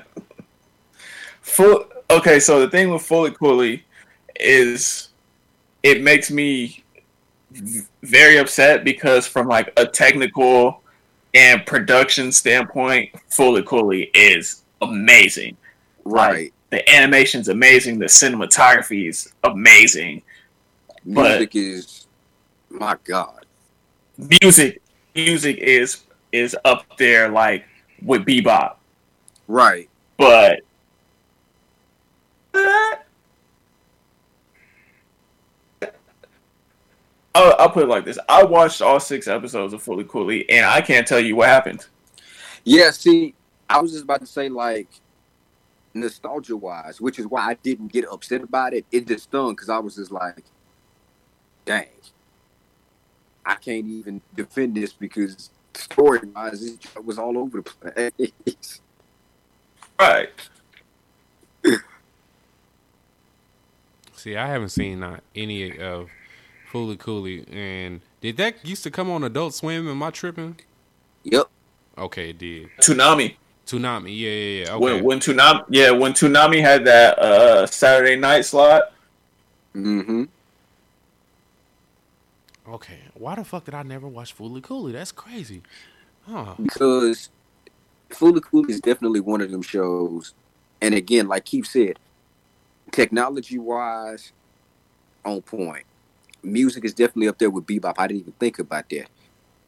[1.41, 1.85] Full.
[2.11, 3.83] Okay, so the thing with Fooly Cooly
[4.39, 5.09] is
[5.83, 6.83] it makes me
[8.03, 10.81] very upset because from like a technical
[11.33, 15.57] and production standpoint, Fooly Cooly is amazing.
[16.05, 16.53] Right.
[16.69, 17.99] The animation's amazing.
[17.99, 20.21] The cinematography is amazing.
[21.05, 22.07] but- Music is
[22.69, 23.45] my God.
[24.41, 24.81] Music,
[25.15, 26.01] music is
[26.31, 27.65] is up there like
[28.03, 28.75] with bebop,
[29.47, 29.89] Right.
[30.17, 30.59] but
[37.35, 40.65] I'll, I'll put it like this: I watched all six episodes of Fooly Cooly, and
[40.65, 41.85] I can't tell you what happened.
[42.63, 43.33] Yeah, see,
[43.69, 44.87] I was just about to say like
[45.99, 48.85] nostalgia wise, which is why I didn't get upset about it.
[48.91, 50.43] It just stung because I was just like,
[51.65, 51.87] dang,
[53.45, 58.81] I can't even defend this because story wise, it was all over the place.
[59.99, 60.29] Right?
[64.13, 66.09] See, I haven't seen not any of
[66.71, 69.89] Fooly Cooly, and did that used to come on Adult Swim?
[69.89, 70.57] Am I tripping?
[71.23, 71.47] yep.
[71.97, 72.69] Okay, it did.
[72.79, 73.35] Toonami.
[73.69, 74.73] Toonami, yeah, yeah, yeah.
[74.73, 74.83] Okay.
[74.83, 78.93] When when Toonami, yeah, when Toonami had that uh, Saturday night slot,
[79.75, 80.23] Mm-hmm.
[82.67, 84.91] Okay, why the fuck did I never watch Fooly Cooly?
[84.91, 85.63] That's crazy.
[86.27, 86.55] Huh.
[86.61, 87.29] Because
[88.09, 90.33] Fooly Cooly is definitely one of them shows.
[90.81, 91.97] And again, like Keith said,
[92.91, 94.31] technology wise,
[95.25, 95.85] on point.
[96.41, 97.95] Music is definitely up there with bebop.
[97.97, 99.07] I didn't even think about that.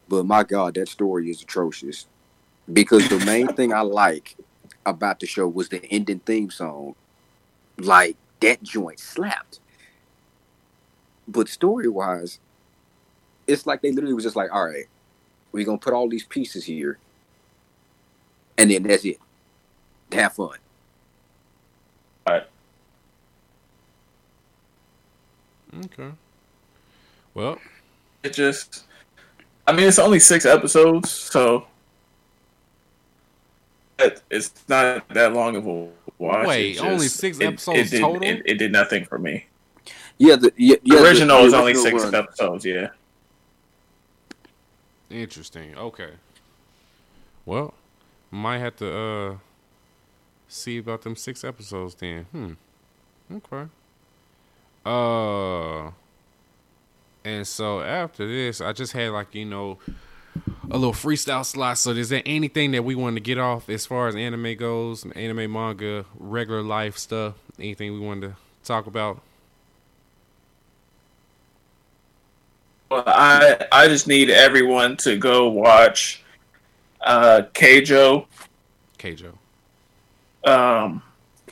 [0.07, 2.05] But my God, that story is atrocious.
[2.71, 4.35] Because the main thing I like
[4.85, 6.95] about the show was the ending theme song.
[7.77, 9.59] Like that joint slapped.
[11.27, 12.39] But story wise,
[13.47, 14.85] it's like they literally was just like, all right,
[15.51, 16.97] we're gonna put all these pieces here,
[18.57, 19.17] and then that's it.
[20.11, 20.57] Have fun.
[25.85, 26.11] Okay.
[27.33, 27.57] Well,
[28.23, 28.85] it just,
[29.65, 31.70] I mean, it's only six episodes, so it,
[34.29, 35.87] it's not that long of a
[36.17, 36.47] watch.
[36.47, 38.23] Wait, It only six it- episodes it did, total?
[38.23, 39.45] It, it did nothing for me.
[40.17, 42.13] Yeah, the yeah, The yeah, original the is only six run.
[42.15, 42.63] episodes.
[42.65, 42.89] Yeah.
[45.09, 45.75] interesting.
[45.77, 46.11] Okay.
[47.45, 47.73] Well,
[48.29, 49.35] might have to uh
[50.47, 52.25] see about them six episodes then.
[52.31, 52.53] Hmm.
[53.33, 53.67] Okay.
[54.85, 55.91] Uh
[57.23, 59.77] and so after this, I just had like, you know,
[60.71, 61.77] a little freestyle slot.
[61.77, 65.05] So is there anything that we want to get off as far as anime goes,
[65.11, 67.35] anime manga, regular life stuff?
[67.59, 69.21] Anything we wanted to talk about?
[72.89, 76.23] Well, I I just need everyone to go watch
[77.01, 78.25] uh Keijo,
[78.97, 79.33] Keijo.
[80.45, 81.01] um,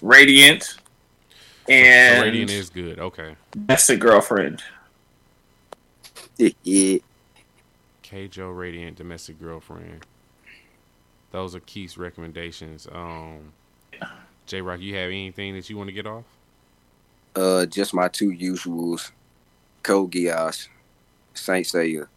[0.01, 0.77] Radiant,
[1.67, 2.99] and Radiant is good.
[2.99, 3.35] Okay.
[3.51, 4.63] Domestic Girlfriend.
[8.09, 10.05] Keijo Radiant Domestic Girlfriend.
[11.31, 12.87] Those are Keith's recommendations.
[12.91, 13.53] Um
[14.49, 16.23] J Rock, you have anything that you want to get off?
[17.35, 19.11] Uh, just my two usuals,
[19.83, 20.67] Code Geass,
[21.35, 22.07] Saint Seiya.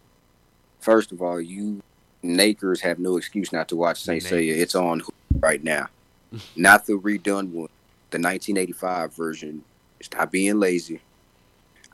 [0.80, 1.82] First of all, you
[2.22, 4.56] Nakers have no excuse not to watch Saint Seiya.
[4.56, 5.02] It's on
[5.40, 5.88] right now,
[6.56, 7.68] not the redone one,
[8.10, 9.62] the 1985 version.
[10.00, 11.02] Stop being lazy.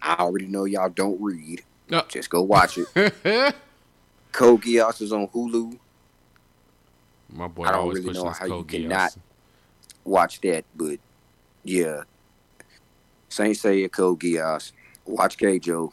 [0.01, 1.65] I already know y'all don't read.
[1.91, 2.05] No.
[2.09, 3.55] Just go watch it.
[4.33, 5.79] Code Geass is on Hulu.
[7.31, 9.17] My boy I don't always really pushing know this how you code cannot-
[10.05, 10.99] Watch that, but
[11.65, 12.03] yeah,
[13.29, 14.73] Saint Seiya, Code Geass.
[15.05, 15.93] Watch Keijo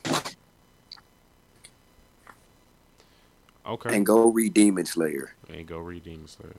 [3.66, 3.96] Okay.
[3.96, 5.34] and go read Demon Slayer.
[5.50, 6.54] And go read Demon Slayer.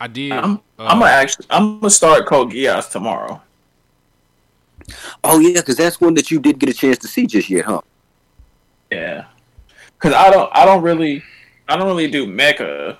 [0.00, 0.32] I did.
[0.32, 3.40] I'm uh, I'm gonna actually I'm gonna start Code Geass tomorrow.
[5.24, 7.64] Oh yeah, because that's one that you did get a chance to see just yet,
[7.64, 7.80] huh?
[8.90, 9.26] Yeah,
[10.02, 11.22] because I don't I don't really
[11.68, 12.96] I don't really do mecha.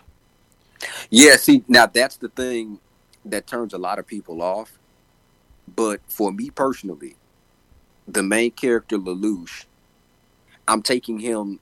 [1.11, 2.78] Yeah, see, now that's the thing
[3.24, 4.78] that turns a lot of people off.
[5.74, 7.16] But for me personally,
[8.07, 9.64] the main character Lelouch,
[10.68, 11.59] I'm taking him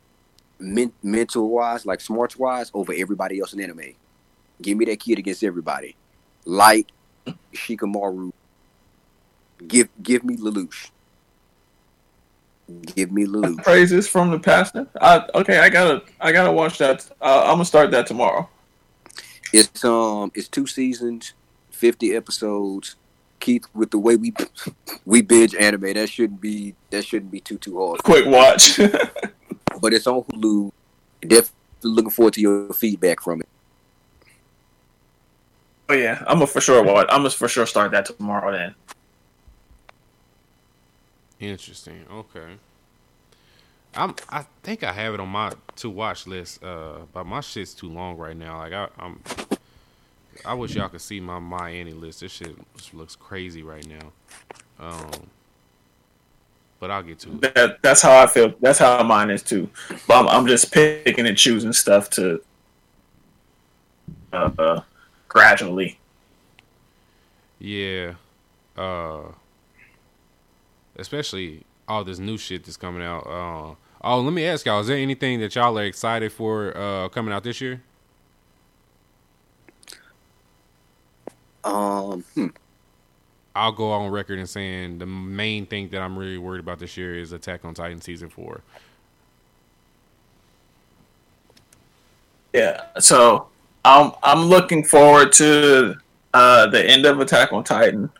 [0.58, 3.94] men- mental wise, like smarts wise, over everybody else in anime.
[4.60, 5.96] Give me that kid against everybody.
[6.44, 6.92] Light,
[7.54, 8.30] Shikamaru.
[9.66, 10.90] Give give me Lelouch.
[12.94, 13.62] Give me Lelouch.
[13.62, 14.86] Praises from the pastor.
[15.00, 15.58] I okay.
[15.58, 17.08] I gotta I gotta watch that.
[17.20, 18.48] Uh, I'm gonna start that tomorrow.
[19.52, 21.34] It's um it's two seasons,
[21.70, 22.96] fifty episodes.
[23.40, 24.34] Keith, with the way we
[25.06, 28.02] we binge anime, that shouldn't be that shouldn't be too too hard.
[28.02, 28.78] Quick watch.
[29.80, 30.72] But it's on Hulu.
[31.22, 31.52] Definitely
[31.82, 33.48] looking forward to your feedback from it.
[35.88, 37.06] oh yeah, I'm gonna for sure watch.
[37.08, 38.52] I'm gonna for sure start that tomorrow.
[38.52, 38.74] Then
[41.40, 42.04] Interesting.
[42.12, 42.56] Okay.
[43.94, 44.14] I'm.
[44.28, 46.62] I think I have it on my to watch list.
[46.62, 48.58] Uh, but my shit's too long right now.
[48.58, 49.20] Like I, I'm.
[50.44, 52.20] I wish y'all could see my my any list.
[52.20, 52.54] This shit
[52.92, 54.12] looks crazy right now.
[54.78, 55.10] Um.
[56.78, 57.54] But I'll get to it.
[57.54, 58.54] that that's how I feel.
[58.60, 59.68] That's how mine is too.
[60.06, 62.42] But I'm, I'm just picking and choosing stuff to
[64.32, 64.80] uh
[65.28, 65.98] gradually.
[67.58, 68.14] Yeah.
[68.76, 69.22] Uh.
[70.96, 73.26] Especially all this new shit that's coming out.
[73.26, 73.74] Uh.
[74.02, 77.32] Oh, let me ask y'all: Is there anything that y'all are excited for uh coming
[77.32, 77.82] out this year?
[81.64, 82.46] Um, hmm.
[83.54, 86.96] I'll go on record and saying the main thing that I'm really worried about this
[86.96, 88.62] year is Attack on Titan season four.
[92.52, 92.86] Yeah.
[92.98, 93.48] So
[93.84, 95.96] I'm I'm looking forward to
[96.32, 98.10] uh the end of Attack on Titan.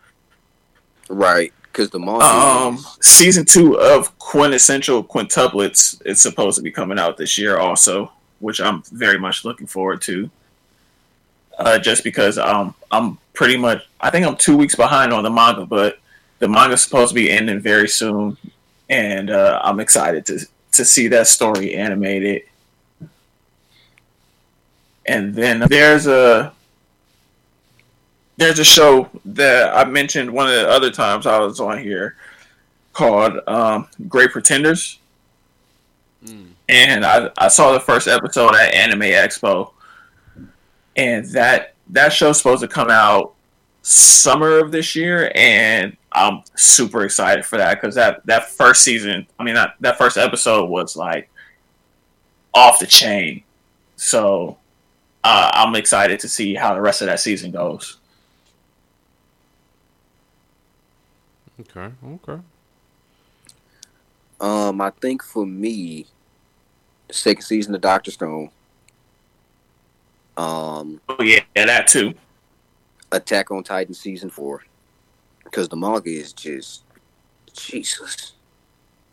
[1.09, 1.99] right, because the.
[1.99, 7.59] Um, is- season two of Quintessential Quintuplets is supposed to be coming out this year,
[7.59, 10.31] also, which I'm very much looking forward to.
[11.59, 15.31] Uh, just because um, I'm pretty much, I think I'm two weeks behind on the
[15.31, 15.99] manga, but
[16.39, 18.39] the manga's supposed to be ending very soon,
[18.89, 22.43] and uh, I'm excited to to see that story animated.
[25.07, 26.53] And then there's a
[28.41, 32.17] there's a show that I mentioned one of the other times I was on here
[32.95, 34.99] called um, Great Pretenders.
[36.67, 39.73] And I, I saw the first episode at Anime Expo.
[40.97, 43.35] And that that show's supposed to come out
[43.83, 49.27] summer of this year and I'm super excited for that because that, that first season,
[49.39, 51.31] I mean that, that first episode was like
[52.55, 53.43] off the chain.
[53.97, 54.57] So
[55.25, 57.99] uh, I'm excited to see how the rest of that season goes.
[61.61, 62.41] Okay, okay.
[64.41, 66.07] um, I think for me,
[67.09, 68.51] the second season of Doctor Stone.
[70.37, 72.15] Um, Oh yeah, yeah, that too.
[73.13, 74.65] Attack on Titan season four,
[75.45, 76.85] because the manga is just
[77.53, 78.33] Jesus.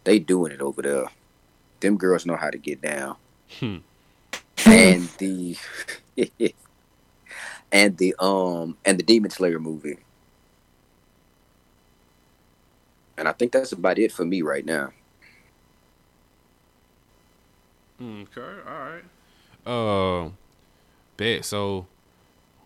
[0.03, 1.06] They doing it over there.
[1.82, 3.18] Them girls know how to get down.
[3.60, 3.78] Hmm.
[4.65, 5.57] and the
[7.72, 9.98] and the um and the Demon Slayer movie.
[13.18, 14.91] And I think that's about it for me right now.
[18.02, 19.03] Okay, all right.
[19.65, 20.30] Uh,
[21.18, 21.44] bet.
[21.44, 21.88] So,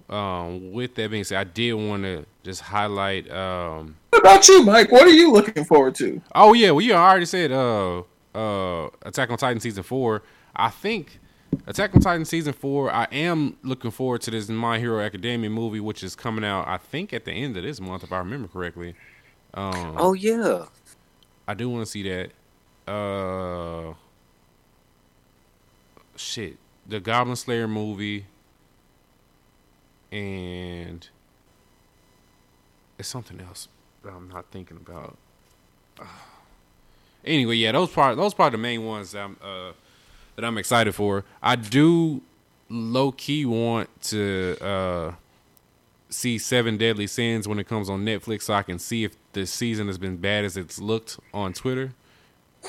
[0.10, 3.32] um, with that being said, I did want to just highlight.
[3.32, 4.92] Um, What about you, Mike?
[4.92, 6.22] What are you looking forward to?
[6.36, 7.52] oh yeah, well, you already said.
[7.52, 8.04] Uh,
[8.36, 10.22] uh, Attack on Titan season four.
[10.56, 11.20] I think
[11.66, 12.92] Attack on Titan season four.
[12.92, 16.68] I am looking forward to this My Hero Academia movie, which is coming out.
[16.68, 18.96] I think at the end of this month, if I remember correctly.
[19.54, 20.66] Um, Oh yeah.
[21.48, 22.32] I do want to see that.
[22.92, 23.94] Uh,
[26.16, 26.58] shit,
[26.88, 28.26] the Goblin Slayer movie,
[30.12, 31.08] and
[32.98, 33.68] it's something else
[34.04, 35.18] that I'm not thinking about.
[37.24, 39.74] Anyway, yeah, those part those probably the main ones that I'm uh,
[40.36, 41.24] that I'm excited for.
[41.40, 42.22] I do
[42.68, 45.12] low key want to uh,
[46.12, 49.46] see Seven Deadly Sins when it comes on Netflix, so I can see if the
[49.48, 51.94] season has been bad as it's looked on Twitter.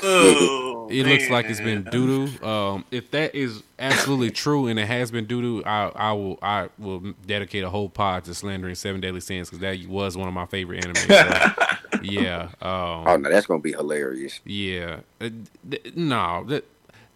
[0.02, 2.46] Oh, It looks like it's been doo doo.
[2.46, 6.38] Um, if that is absolutely true and it has been doo doo, I, I will
[6.40, 10.28] I will dedicate a whole pod to slandering Seven Deadly Sins because that was one
[10.28, 10.96] of my favorite anime.
[10.96, 11.52] So,
[12.02, 14.40] yeah, um, Oh no, that's gonna be hilarious.
[14.46, 15.00] yeah.
[15.20, 15.28] Uh,
[15.70, 16.64] th- no, that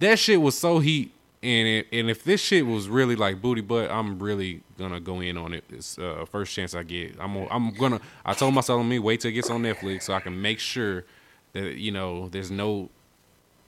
[0.01, 1.13] that shit was so heat,
[1.43, 5.21] and it, and if this shit was really like booty butt, I'm really gonna go
[5.21, 5.65] in on it.
[5.71, 7.17] It's uh, first chance I get.
[7.21, 8.01] I'm gonna- I'm gonna.
[8.25, 10.59] I told myself, let me wait till it gets on Netflix so I can make
[10.59, 11.05] sure
[11.53, 12.91] that you know there's no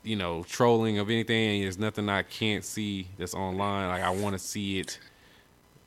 [0.03, 1.62] you know trolling of anything.
[1.62, 3.89] There's nothing I can't see that's online.
[3.89, 4.99] Like I want to see it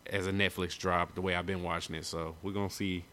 [0.09, 2.05] as a Netflix drop the way I've been watching it.
[2.05, 3.03] So we're gonna see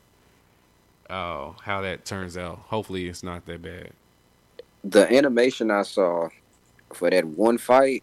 [1.10, 2.58] uh, how that turns out.
[2.66, 3.90] Hopefully, it's not that bad.
[4.84, 6.28] The animation I saw
[6.94, 8.02] for that one fight.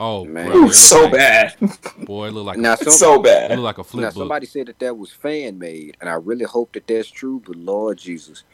[0.00, 0.46] Oh Man.
[0.50, 1.56] bro, it Ooh, so like- bad,
[2.04, 3.50] Boy, it look like Now, a, some, so it bad.
[3.50, 4.14] look like a flip now book.
[4.20, 7.42] somebody said that that was fan made, and I really hope that that's true.
[7.44, 8.44] But Lord Jesus,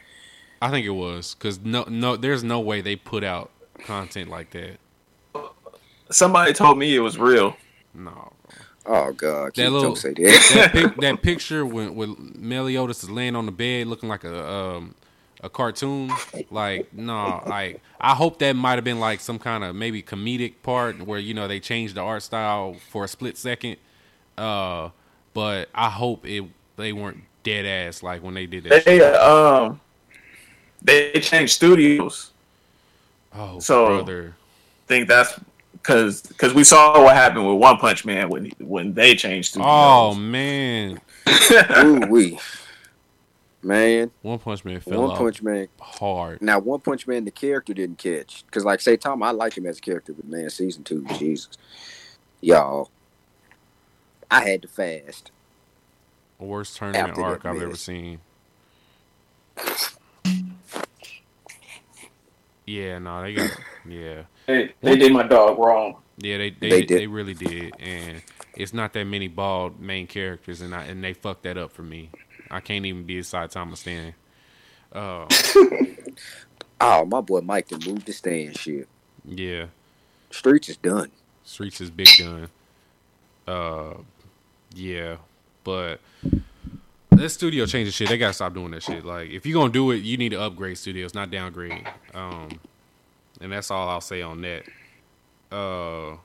[0.61, 3.51] I think it was because no, no, there's no way they put out
[3.85, 4.77] content like that.
[6.11, 7.55] Somebody told me it was real.
[7.93, 8.31] No,
[8.85, 10.51] oh God, That little- don't say that.
[10.55, 14.49] that pic, that picture when when Meliodas is laying on the bed looking like a
[14.51, 14.95] um
[15.45, 16.11] a cartoon.
[16.51, 20.55] Like no, like I hope that might have been like some kind of maybe comedic
[20.63, 23.77] part where you know they changed the art style for a split second.
[24.37, 24.89] Uh,
[25.33, 26.43] but I hope it
[26.75, 28.83] they weren't dead ass like when they did that.
[28.83, 28.85] shit.
[28.85, 29.79] They um,
[30.81, 32.31] they changed studios.
[33.33, 34.35] Oh, so- brother.
[34.87, 35.39] think that's
[35.73, 39.69] because because we saw what happened with One Punch Man when when they changed studios.
[39.71, 40.99] Oh man,
[41.83, 42.39] Ooh wee,
[43.65, 44.11] man.
[44.21, 45.67] One Punch Man fell One off Punch Man.
[45.81, 46.41] hard.
[46.41, 49.79] Now, One Punch Man, the character didn't catch because, like, Saitama, I like him as
[49.79, 51.49] a character, but man, season two, Jesus,
[52.41, 52.91] y'all,
[54.31, 55.31] I had to fast.
[56.39, 58.19] Worst tournament After that arc I've ever seen.
[62.65, 63.51] Yeah, no, they got
[63.87, 65.97] yeah, they, they did my dog wrong.
[66.17, 67.09] yeah, they they They they, did.
[67.09, 68.21] really did, and
[68.55, 71.83] it's not that many bald main characters, and I and they fucked that up for
[71.83, 72.09] me.
[72.51, 74.13] I can't even be beside Thomas Stan.
[74.91, 75.27] Uh,
[76.81, 78.87] Oh, my boy Mike can move the stand shit.
[79.23, 79.67] yeah,
[80.29, 81.09] Streets is done.
[81.45, 82.49] Streets is big gun.
[83.47, 83.93] Uh,
[84.75, 85.15] yeah,
[85.63, 85.99] but
[87.11, 88.09] that studio changing shit.
[88.09, 89.05] They gotta stop doing that shit.
[89.05, 91.87] Like, if you're gonna do it, you need to upgrade studios, not downgrade.
[92.13, 92.59] Um,
[93.39, 94.63] and that's all I'll say on that.
[95.51, 96.17] Uh,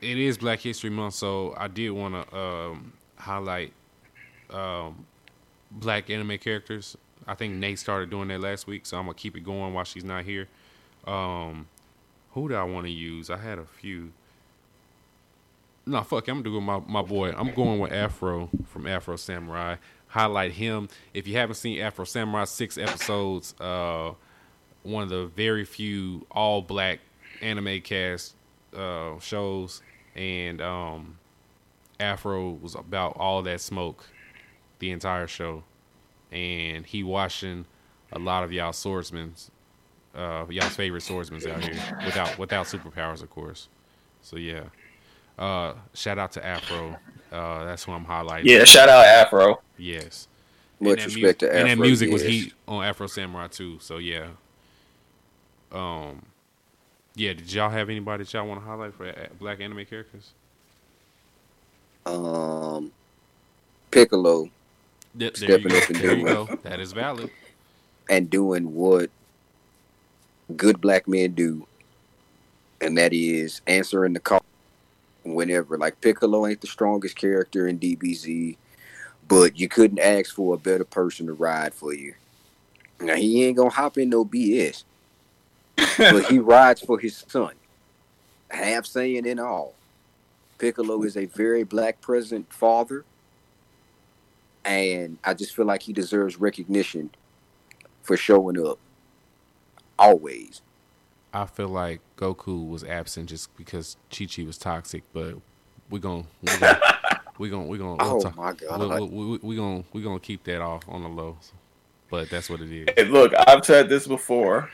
[0.00, 3.72] it is Black History Month, so I did want to um, highlight
[4.50, 5.06] um,
[5.70, 6.96] black anime characters.
[7.26, 9.84] I think Nate started doing that last week, so I'm gonna keep it going while
[9.84, 10.48] she's not here.
[11.06, 11.66] Um,
[12.32, 13.30] who do I want to use?
[13.30, 14.12] I had a few.
[15.86, 17.32] No, fuck, I'm doing my my boy.
[17.36, 19.76] I'm going with Afro from Afro Samurai.
[20.08, 20.88] Highlight him.
[21.12, 23.54] If you haven't seen Afro Samurai, six episodes.
[23.60, 24.12] Uh,
[24.82, 27.00] one of the very few all black
[27.42, 28.34] anime cast
[28.76, 29.82] uh, shows,
[30.14, 31.18] and um,
[32.00, 34.08] Afro was about all that smoke,
[34.78, 35.64] the entire show,
[36.30, 37.64] and he watching
[38.12, 39.34] a lot of y'all swordsmen,
[40.14, 43.68] uh, y'all's favorite swordsmen out here without without superpowers, of course.
[44.22, 44.64] So yeah,
[45.38, 46.96] uh, shout out to Afro.
[47.30, 48.44] Uh, that's who I'm highlighting.
[48.44, 49.60] Yeah, shout out Afro.
[49.76, 50.28] Yes.
[50.80, 51.60] Much respect mu- to Afro.
[51.60, 53.78] And that music was heat on Afro Samurai too.
[53.80, 54.28] So yeah.
[55.72, 56.22] Um.
[57.14, 57.34] Yeah.
[57.34, 60.32] Did y'all have anybody that y'all want to highlight for black anime characters?
[62.06, 62.90] Um,
[63.90, 64.48] Piccolo
[65.16, 66.48] Th- Stepping up and doing go.
[66.62, 67.30] That is valid.
[68.10, 69.10] and doing what
[70.56, 71.66] good black men do,
[72.80, 74.42] and that is answering the call
[75.24, 75.76] whenever.
[75.78, 78.56] Like Piccolo ain't the strongest character in DBZ,
[79.28, 82.14] but you couldn't ask for a better person to ride for you.
[83.00, 84.84] Now he ain't gonna hop in no BS,
[85.98, 87.52] but he rides for his son.
[88.50, 89.74] Half Saiyan and all.
[90.58, 93.04] Piccolo is a very black present father,
[94.64, 97.10] and I just feel like he deserves recognition
[98.02, 98.78] for showing up.
[99.98, 100.62] Always.
[101.32, 105.34] I feel like Goku was absent just because Chi Chi was toxic, but
[105.90, 106.80] we're gonna we gonna
[107.38, 108.80] we gonna we gonna we'll Oh talk- my God.
[108.80, 111.36] we we we we gonna we gonna keep that off on the low,
[112.10, 112.88] but that's what it is.
[112.96, 114.70] Hey, look, I've said this before.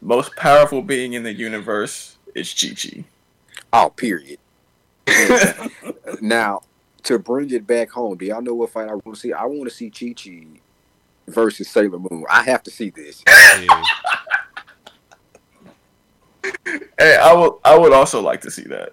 [0.00, 3.04] Most powerful being in the universe is Chi Chi.
[3.72, 4.38] Oh, period.
[6.20, 6.60] now,
[7.04, 9.32] to bring it back home, do y'all know what fight I want to see?
[9.32, 10.46] I want to see Chi Chi
[11.28, 12.24] versus Sailor Moon.
[12.30, 13.22] I have to see this.
[13.26, 13.82] Yeah.
[16.98, 18.92] Hey, I would I would also like to see that.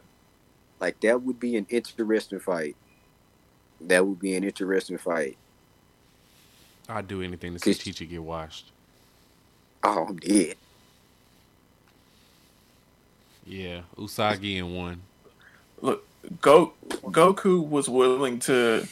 [0.79, 2.75] Like that would be an interesting fight.
[3.81, 5.37] That would be an interesting fight.
[6.89, 8.71] I'd do anything to see Cause- Chi Chi get washed.
[9.83, 10.55] Oh, I'm dead.
[13.45, 15.01] Yeah, Usagi in one.
[15.81, 16.05] Look,
[16.41, 18.87] Go Goku was willing to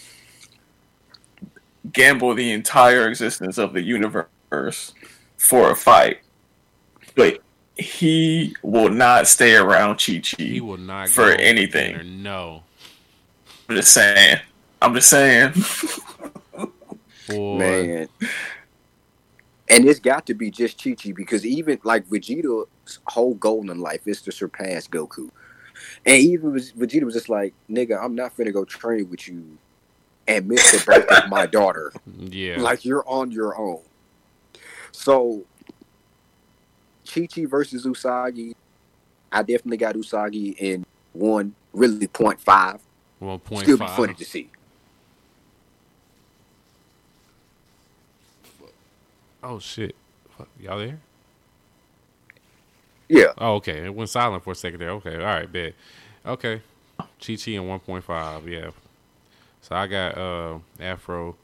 [1.91, 4.93] gamble the entire existence of the universe
[5.37, 6.19] for a fight,
[7.15, 7.39] but
[7.77, 10.43] he will not stay around Chi Chi.
[10.43, 10.59] He Chi.
[10.59, 11.93] will not For go anything.
[11.93, 12.63] dinner, No,
[13.69, 14.39] I'm just saying.
[14.81, 15.53] I'm just saying.
[17.27, 17.59] boy.
[17.59, 18.09] Man.
[19.71, 23.79] And it's got to be just Chi Chi because even like Vegeta's whole goal in
[23.79, 25.29] life is to surpass Goku.
[26.05, 29.57] And even Veg- Vegeta was just like, nigga, I'm not finna go train with you
[30.27, 31.91] and miss the birth of my daughter.
[32.31, 33.81] Yeah, Like you're on your own.
[34.91, 35.45] So
[37.07, 38.51] Chi Chi versus Usagi,
[39.31, 42.81] I definitely got Usagi in one, really point five.
[43.19, 44.49] one point Still be funny to see.
[49.41, 49.95] Oh shit,
[50.59, 50.99] y'all there?
[53.09, 53.33] Yeah.
[53.37, 53.85] Oh, okay.
[53.85, 54.91] It went silent for a second there.
[54.91, 55.73] Okay, all right, bet.
[56.25, 56.61] Okay,
[57.19, 58.47] Chi Chi and one point five.
[58.47, 58.69] Yeah.
[59.61, 61.35] So I got uh Afro.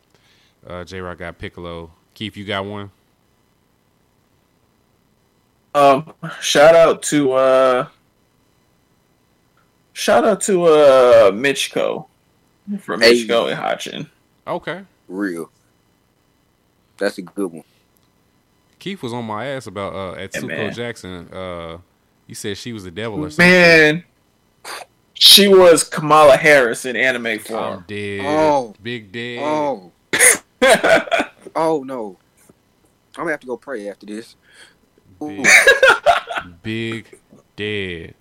[0.65, 1.91] Uh, J Rock got Piccolo.
[2.15, 2.89] Keith, you got one.
[5.75, 7.87] Um, shout out to uh,
[9.93, 12.07] shout out to uh Michiko
[12.79, 13.13] from Hey.
[13.13, 14.09] Michiko and Hatchin.
[14.47, 14.81] Okay.
[15.07, 15.51] Real.
[16.97, 17.63] That's a good one.
[18.79, 20.73] Keith was on my ass about uh Yeah, Atsuko man.
[20.73, 21.27] Jackson.
[21.31, 21.77] Uh,
[22.27, 23.47] you said she was the devil or something.
[23.51, 24.03] Man,
[25.13, 27.85] she was Kamala Harris in anime I'm form.
[27.87, 28.21] dead.
[28.25, 28.73] Oh.
[28.81, 29.39] Big dead.
[29.43, 29.91] Oh.
[31.57, 32.17] Oh no.
[33.15, 34.35] I'm gonna have to go pray after this.
[35.21, 35.47] Big,
[36.63, 37.19] big
[37.55, 38.13] dead.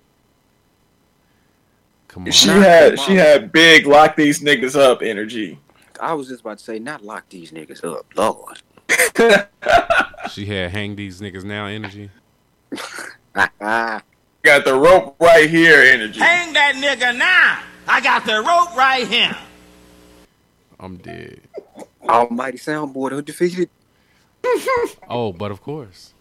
[2.07, 2.31] Come on.
[2.31, 5.59] she Not had she had big lock these niggas up energy.
[6.01, 8.63] I was just about to say, not lock these niggas up, Lord.
[10.31, 12.11] She had hang these niggas now energy.
[13.35, 16.19] Got the rope right here energy.
[16.19, 17.63] Hang that nigga now.
[17.87, 19.37] I got the rope right here.
[20.81, 21.41] I'm dead.
[22.03, 23.71] Almighty soundboard undefeated.
[25.09, 26.13] Oh, but of course.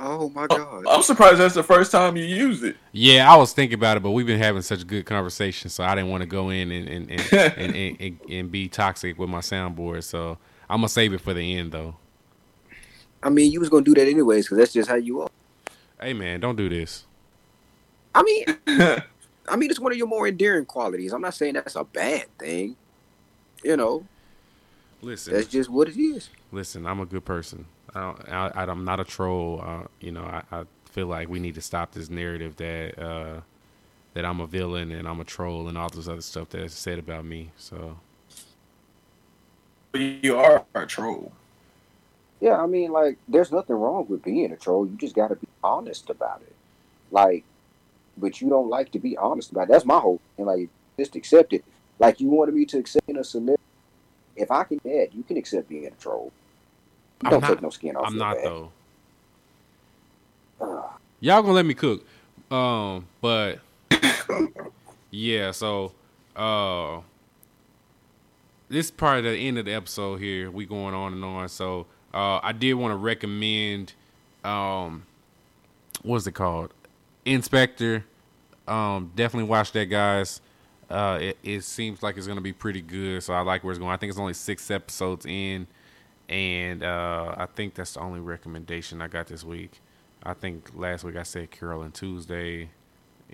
[0.00, 0.84] Oh my God.
[0.88, 2.76] I'm surprised that's the first time you used it.
[2.92, 5.94] Yeah, I was thinking about it, but we've been having such good conversation, so I
[5.94, 9.28] didn't want to go in and and, and, and, and, and, and be toxic with
[9.28, 10.04] my soundboard.
[10.04, 10.38] So
[10.70, 11.96] I'm gonna save it for the end, though.
[13.22, 15.28] I mean, you was gonna do that anyways, because that's just how you are.
[16.00, 17.04] Hey, man, don't do this.
[18.14, 18.44] I mean,
[19.48, 21.12] I mean, it's one of your more endearing qualities.
[21.12, 22.76] I'm not saying that's a bad thing.
[23.64, 24.04] You know,
[25.02, 26.30] Listen, that's just what it is.
[26.52, 26.86] listen.
[26.86, 27.66] I'm a good person.
[27.94, 29.60] I don't, I, I, I'm not a troll.
[29.64, 33.40] Uh, you know, I, I feel like we need to stop this narrative that uh,
[34.14, 36.98] that I'm a villain and I'm a troll and all this other stuff that's said
[36.98, 37.50] about me.
[37.56, 37.98] So
[39.94, 41.32] You are a troll.
[42.40, 44.86] Yeah, I mean, like, there's nothing wrong with being a troll.
[44.86, 46.54] You just got to be honest about it.
[47.10, 47.44] Like,
[48.16, 49.68] but you don't like to be honest about it.
[49.70, 50.20] That's my hope.
[50.36, 51.64] And, like, just accept it.
[51.98, 53.62] Like, you wanted me to accept being a celebrity.
[54.36, 56.30] If I can do that, you can accept being a troll.
[57.22, 58.44] You I'm don't not- take no skin off I'm not back.
[58.44, 58.70] though.
[60.60, 60.90] Ugh.
[61.20, 62.04] y'all gonna let me cook
[62.50, 63.60] um but
[65.12, 65.92] yeah so
[66.34, 66.98] uh
[68.68, 71.86] this is probably the end of the episode here we going on and on so
[72.14, 73.92] uh i did want to recommend
[74.44, 75.04] um
[76.02, 76.72] what's it called
[77.24, 78.04] In/Spectre
[78.66, 80.40] um definitely watch that guys
[80.90, 83.78] uh it, it seems like it's gonna be pretty good so i like where it's
[83.78, 85.66] going i think it's only six episodes in
[86.28, 89.80] and uh i think that's the only recommendation i got this week
[90.22, 92.70] I think last week I said Carole and Tuesday.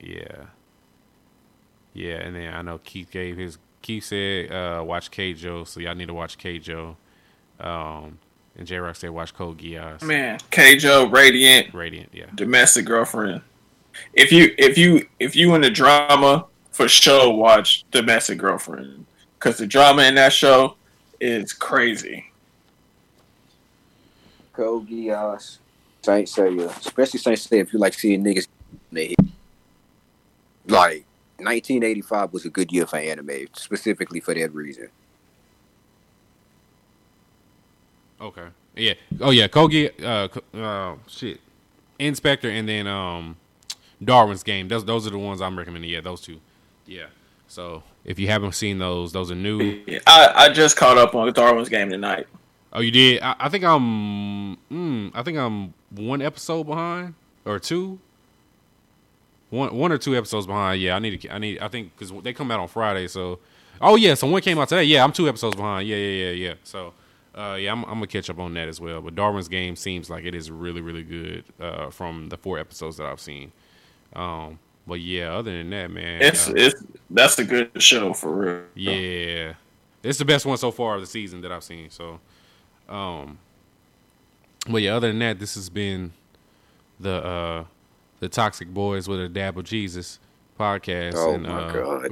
[0.01, 0.47] Yeah.
[1.93, 3.59] Yeah, and then I know Keith gave his.
[3.85, 6.97] Keith said, uh, "Watch Keijo," so y'all need to watch Keijo.
[7.61, 8.19] Um,
[8.57, 12.25] and J Rock said, "Watch Code Geass." Man, Keijo, Radiant, Radiant, yeah.
[12.35, 13.43] domestic girlfriend.
[14.15, 19.05] If you if you if you in the drama for sure, watch domestic girlfriend
[19.39, 20.77] because the drama in that show
[21.21, 22.25] is crazy.
[24.55, 25.59] Code Geass,
[26.01, 28.49] Saint Seiya, especially Saint Seiya if you like seeing niggas
[28.97, 29.15] in.
[30.67, 31.05] Like
[31.45, 34.89] 1985 was a good year for anime, specifically for that reason.
[38.21, 38.47] Okay.
[38.77, 38.95] Yeah.
[39.21, 39.49] Oh yeah.
[39.49, 39.91] Kogi.
[40.03, 41.41] Uh, uh, shit.
[41.99, 43.37] In/Spectre and then um,
[44.03, 44.69] Darwin's Game.
[44.69, 45.91] Those those are the ones I'm recommending.
[45.91, 46.41] Yeah, those two.
[46.87, 47.07] Yeah.
[47.47, 49.83] So if you haven't seen those, those are new.
[50.07, 52.27] I, I just caught up on Darwin's game tonight.
[52.73, 53.23] Oh, you did?
[53.23, 54.57] I, I think I'm.
[54.71, 57.15] Mm, I think I'm one episode behind
[57.45, 58.01] or two.
[59.55, 60.81] One one or two episodes behind.
[60.81, 61.35] Yeah, I need to.
[61.35, 61.59] I need.
[61.61, 63.07] I think because they come out on Friday.
[63.09, 63.39] So.
[63.81, 64.85] Oh yeah, so one came out today.
[64.85, 65.89] Yeah, I'm two episodes behind.
[65.89, 66.55] Yeah, yeah, yeah, yeah.
[66.65, 66.93] So.
[67.37, 69.01] Uh, yeah, I'm, I'm gonna catch up on that as well.
[69.01, 72.97] But Darwin's Game seems like it is really, really good uh, from the four episodes
[72.99, 73.51] that I've seen.
[74.15, 78.33] Um, but yeah, other than that, man, It's uh, it's that's a good show for
[78.33, 78.63] real.
[78.77, 79.55] yeah,
[80.05, 81.91] it's the best one so far of the season that I've seen.
[81.91, 82.21] So,
[82.89, 83.39] um,
[84.69, 86.13] but yeah, other than that, this has been
[87.01, 87.65] the uh
[88.25, 90.19] the Toxic Boys with a Dab of Jesus
[90.59, 91.13] podcast.
[91.15, 92.11] Oh and, my uh, god.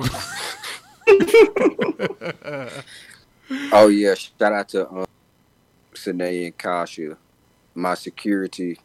[3.72, 5.06] oh yeah, shout out to um,
[5.94, 7.16] Sine and Kasha,
[7.74, 8.78] my security,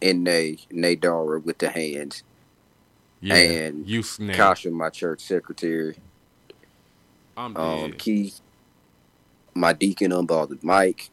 [0.00, 2.22] and Nay Nadara with the hands,
[3.20, 4.34] yeah, and you snap.
[4.34, 5.98] Kasha, my church secretary,
[7.36, 7.98] I'm um, dead.
[7.98, 8.40] Keith,
[9.52, 11.10] my deacon, unbothered Mike.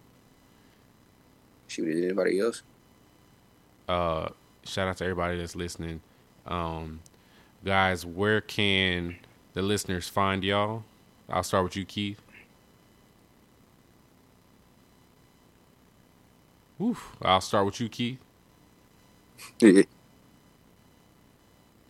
[1.67, 2.63] Shoot, is anybody else?
[3.89, 4.29] uh
[4.67, 6.01] shout out to everybody that's listening.
[6.45, 6.99] Um
[7.65, 9.17] guys where can
[9.53, 10.83] the listeners find y'all?
[11.29, 12.21] I'll start with you keith.
[16.81, 18.19] Oof, i'll start with you keith.
[19.59, 19.87] Did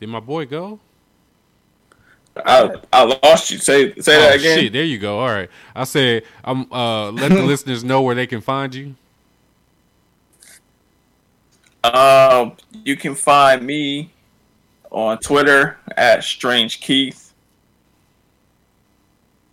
[0.01, 0.79] my boy go?
[2.45, 3.57] I I lost you.
[3.57, 4.59] Say say oh that again.
[4.59, 5.19] shit there you go.
[5.19, 5.49] All right.
[5.75, 8.95] I said i'm uh let the listeners know where they can find you
[11.93, 12.53] Um,
[12.83, 14.11] you can find me
[14.91, 17.33] on Twitter at Strange Keith,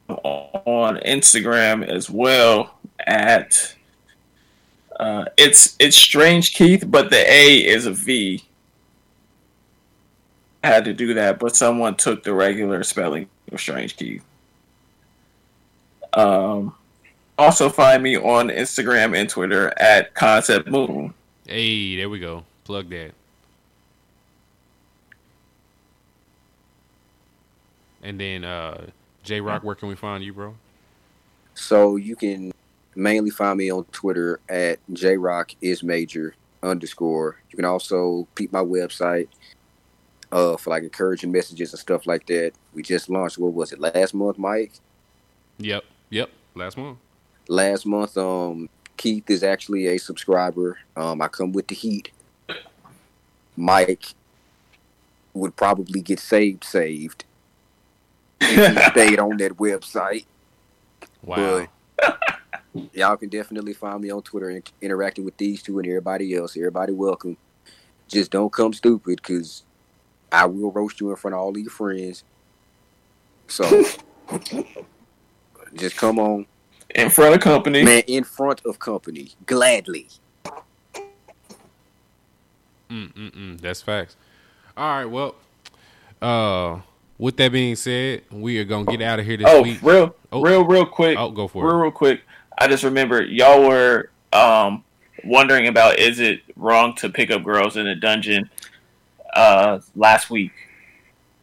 [0.09, 3.75] on Instagram as well at
[4.99, 8.45] uh, it's it's Strange Keith, but the A is a V.
[10.63, 14.25] I had to do that, but someone took the regular spelling of Strange Keith.
[16.13, 16.75] Um,
[17.37, 21.13] also find me on Instagram and Twitter at Concept Moon.
[21.47, 23.13] Hey there we go plug that
[28.03, 28.87] and then uh
[29.23, 30.55] j rock where can we find you bro
[31.55, 32.53] So you can
[32.97, 37.37] mainly find me on Twitter at jrock is major underscore.
[37.51, 39.29] You can also peep my website
[40.33, 42.53] uh for like encouraging messages and stuff like that.
[42.73, 44.73] We just launched what was it last month, Mike?
[45.59, 46.31] Yep, yep.
[46.55, 46.99] Last month.
[47.49, 50.79] Last month, um Keith is actually a subscriber.
[50.97, 52.11] Um I come with the heat.
[53.57, 54.15] Mike
[55.33, 57.25] would probably get saved saved
[58.41, 60.27] if he stayed on that website.
[61.23, 61.67] Wow.
[62.93, 66.57] y'all can definitely find me on Twitter and interacting with these two and everybody else.
[66.57, 67.37] Everybody welcome.
[68.09, 69.63] Just don't come stupid because
[70.31, 72.25] I will roast you in front of all of your friends.
[73.49, 73.85] So
[75.75, 76.47] just come on,
[76.95, 77.83] In front of company.
[77.83, 80.09] man, in front of company, gladly.
[82.91, 83.61] Mm, mm, mm.
[83.61, 84.17] That's facts.
[84.77, 85.05] All right.
[85.05, 85.35] Well,
[86.23, 86.81] uh,
[87.19, 89.79] with that being said, we are gonna get out of here this Oh, week.
[89.83, 90.41] real, Oh.
[90.43, 91.19] real, real quick.
[91.19, 91.75] Oh, go for real, it.
[91.75, 92.21] real real quick.
[92.59, 94.85] I just remember y'all were um,
[95.25, 98.49] wondering about is it wrong to pick up girls in a dungeon
[99.35, 100.53] uh, last week,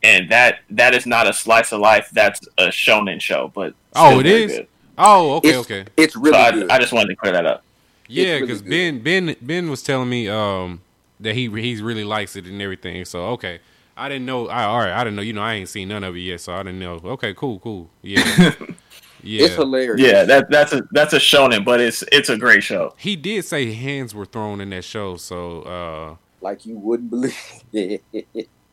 [0.04, 2.10] and that that is not a slice of life.
[2.14, 4.52] That's a shonen show, but Oh, still it very is?
[4.58, 4.68] good.
[4.98, 5.86] Oh, okay, it's, okay.
[5.98, 6.70] It's really So I, good.
[6.70, 7.64] I just wanted to clear that up.
[8.08, 8.70] Yeah, because good.
[8.70, 10.82] Ben Ben Ben was telling me um
[11.20, 13.06] that he he really likes it and everything.
[13.06, 13.60] So okay,
[13.96, 14.48] I didn't know.
[14.48, 15.22] I all right, I didn't know.
[15.22, 17.00] You know, I ain't seen none of it yet, so I didn't know.
[17.04, 17.90] Okay, cool, cool.
[18.02, 18.24] Yeah,
[19.24, 19.46] yeah.
[19.46, 20.00] It's hilarious.
[20.00, 22.94] Yeah, that that's a that's a shonen, but it's it's a great show.
[22.98, 27.38] he did say hands were thrown in that show, so uh Like you wouldn't believe.
[27.74, 28.02] okay.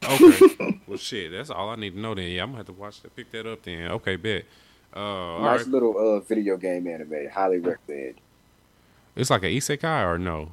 [0.86, 2.14] well, shit, that's all I need to know.
[2.14, 3.62] Then yeah, I'm gonna have to watch that, pick that up.
[3.62, 4.44] Then okay, bet.
[4.94, 5.68] All nice right.
[5.68, 7.28] little uh, video game anime.
[7.32, 8.14] Highly recommend.
[9.14, 10.52] It's like an isekai or no?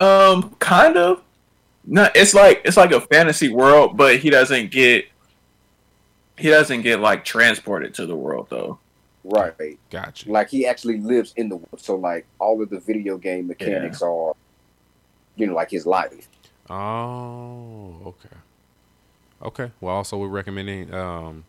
[0.00, 1.22] Um, kind of.
[1.86, 5.06] No, it's like it's like a fantasy world, but he doesn't get
[6.38, 8.78] he doesn't get like transported to the world though.
[9.22, 9.78] Right.
[9.90, 10.30] Gotcha.
[10.30, 11.80] Like he actually lives in the world.
[11.80, 14.34] So like all of the video game mechanics are,
[15.36, 16.28] you know, like his life.
[16.68, 18.36] Oh, okay.
[19.44, 19.70] Okay.
[19.80, 21.44] Well, also we're recommending um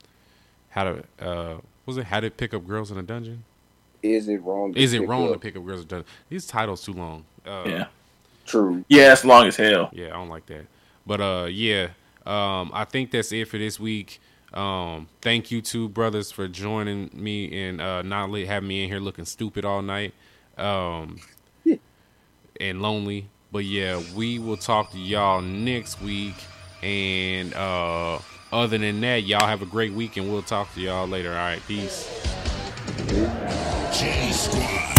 [0.69, 3.43] how to uh was it how to pick up girls in a dungeon?
[4.03, 4.73] Is it wrong?
[4.73, 6.07] to Is it pick wrong to up- pick up girls in a dungeon?
[6.29, 7.25] These titles too long.
[7.45, 7.85] Uh, Yeah.
[8.45, 8.85] True.
[8.89, 9.89] Yeah, it's long as hell.
[9.91, 10.65] Yeah, I don't like that.
[11.07, 11.89] But uh yeah,
[12.25, 14.19] um I think that's it for this week.
[14.53, 18.89] Um thank you two brothers for joining me and uh not let, having me in
[18.89, 20.13] here looking stupid all night.
[20.57, 21.19] Um
[21.63, 21.77] yeah.
[22.59, 23.27] and lonely.
[23.51, 26.35] But yeah, we will talk to y'all next week
[26.81, 28.19] and uh
[28.51, 31.31] other than that, y'all have a great week and we'll talk to y'all later.
[31.31, 32.09] All right, peace.
[34.31, 34.94] Squad.